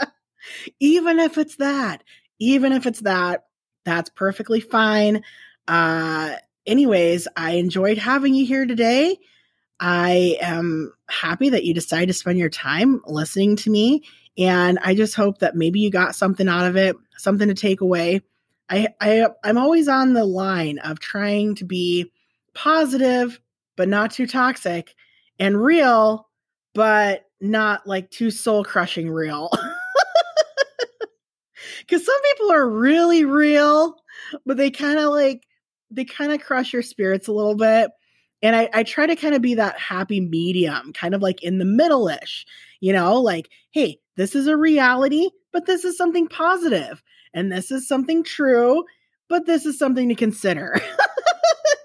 even 0.80 1.18
if 1.18 1.36
it's 1.36 1.56
that, 1.56 2.02
even 2.38 2.72
if 2.72 2.86
it's 2.86 3.00
that, 3.00 3.44
that's 3.84 4.08
perfectly 4.08 4.60
fine. 4.60 5.22
Uh, 5.66 6.36
anyways, 6.66 7.28
I 7.36 7.56
enjoyed 7.56 7.98
having 7.98 8.32
you 8.34 8.46
here 8.46 8.64
today. 8.64 9.18
I 9.78 10.38
am 10.40 10.94
happy 11.10 11.50
that 11.50 11.64
you 11.64 11.74
decided 11.74 12.06
to 12.06 12.14
spend 12.14 12.38
your 12.38 12.48
time 12.48 13.02
listening 13.06 13.56
to 13.56 13.70
me. 13.70 14.02
And 14.38 14.78
I 14.82 14.94
just 14.94 15.14
hope 15.14 15.40
that 15.40 15.56
maybe 15.56 15.80
you 15.80 15.90
got 15.90 16.14
something 16.14 16.48
out 16.48 16.64
of 16.64 16.78
it, 16.78 16.96
something 17.18 17.48
to 17.48 17.54
take 17.54 17.82
away. 17.82 18.22
I, 18.70 18.88
I 19.00 19.26
I'm 19.44 19.58
always 19.58 19.88
on 19.88 20.12
the 20.12 20.24
line 20.24 20.78
of 20.78 20.98
trying 21.00 21.54
to 21.56 21.64
be 21.64 22.12
positive 22.54 23.40
but 23.76 23.88
not 23.88 24.10
too 24.10 24.26
toxic 24.26 24.94
and 25.38 25.62
real 25.62 26.28
but 26.74 27.24
not 27.40 27.86
like 27.86 28.10
too 28.10 28.30
soul 28.30 28.64
crushing 28.64 29.10
real. 29.10 29.50
Cuz 31.88 32.04
some 32.04 32.22
people 32.32 32.52
are 32.52 32.68
really 32.68 33.24
real 33.24 33.96
but 34.44 34.56
they 34.56 34.70
kind 34.70 34.98
of 34.98 35.10
like 35.10 35.42
they 35.90 36.04
kind 36.04 36.32
of 36.32 36.40
crush 36.40 36.72
your 36.72 36.82
spirits 36.82 37.28
a 37.28 37.32
little 37.32 37.54
bit. 37.54 37.90
And 38.42 38.54
I, 38.54 38.68
I 38.72 38.82
try 38.82 39.06
to 39.06 39.16
kind 39.16 39.34
of 39.34 39.42
be 39.42 39.54
that 39.54 39.78
happy 39.78 40.20
medium, 40.20 40.92
kind 40.92 41.14
of 41.14 41.22
like 41.22 41.42
in 41.42 41.58
the 41.58 41.64
middle 41.64 42.08
ish, 42.08 42.46
you 42.80 42.92
know, 42.92 43.20
like, 43.20 43.48
hey, 43.70 43.98
this 44.16 44.34
is 44.34 44.46
a 44.46 44.56
reality, 44.56 45.28
but 45.52 45.66
this 45.66 45.84
is 45.84 45.96
something 45.96 46.28
positive 46.28 47.02
and 47.34 47.52
this 47.52 47.70
is 47.70 47.86
something 47.86 48.24
true, 48.24 48.84
but 49.28 49.46
this 49.46 49.66
is 49.66 49.78
something 49.78 50.08
to 50.08 50.14
consider. 50.14 50.80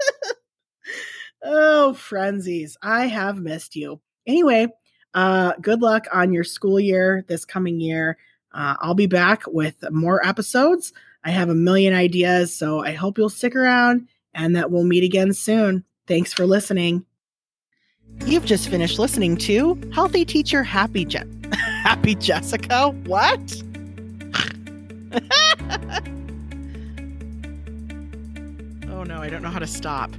oh, 1.44 1.94
frenzies, 1.94 2.78
I 2.82 3.08
have 3.08 3.38
missed 3.38 3.76
you. 3.76 4.02
Anyway, 4.26 4.68
uh, 5.14 5.54
good 5.62 5.82
luck 5.82 6.06
on 6.14 6.34
your 6.34 6.44
school 6.44 6.80
year 6.80 7.26
this 7.28 7.46
coming 7.46 7.80
year. 7.80 8.18
Uh, 8.54 8.76
I'll 8.80 8.96
be 8.96 9.08
back 9.08 9.44
with 9.48 9.76
more 9.92 10.26
episodes. 10.26 10.94
I 11.24 11.32
have 11.32 11.50
a 11.50 11.56
million 11.56 11.94
ideas, 11.94 12.56
so 12.56 12.80
I 12.80 12.94
hope 12.94 13.18
you'll 13.18 13.30
stick 13.30 13.56
around 13.56 14.08
and 14.34 14.56
that 14.56 14.72
we'll 14.72 14.84
meet 14.84 15.04
again 15.04 15.34
soon. 15.34 15.84
Thanks 16.08 16.34
for 16.34 16.46
listening. 16.46 17.06
You've 18.26 18.46
just 18.46 18.70
finished 18.70 19.00
listening 19.00 19.38
to 19.38 19.80
Healthy 19.94 20.26
Teacher 20.26 20.64
Happy 20.64 21.06
Je- 21.06 21.24
Happy 21.84 22.16
Jessica. 22.16 22.92
What? 23.04 23.62
oh 28.90 29.04
no, 29.04 29.22
I 29.22 29.30
don't 29.30 29.42
know 29.42 29.50
how 29.50 29.60
to 29.60 29.68
stop. 29.68 30.10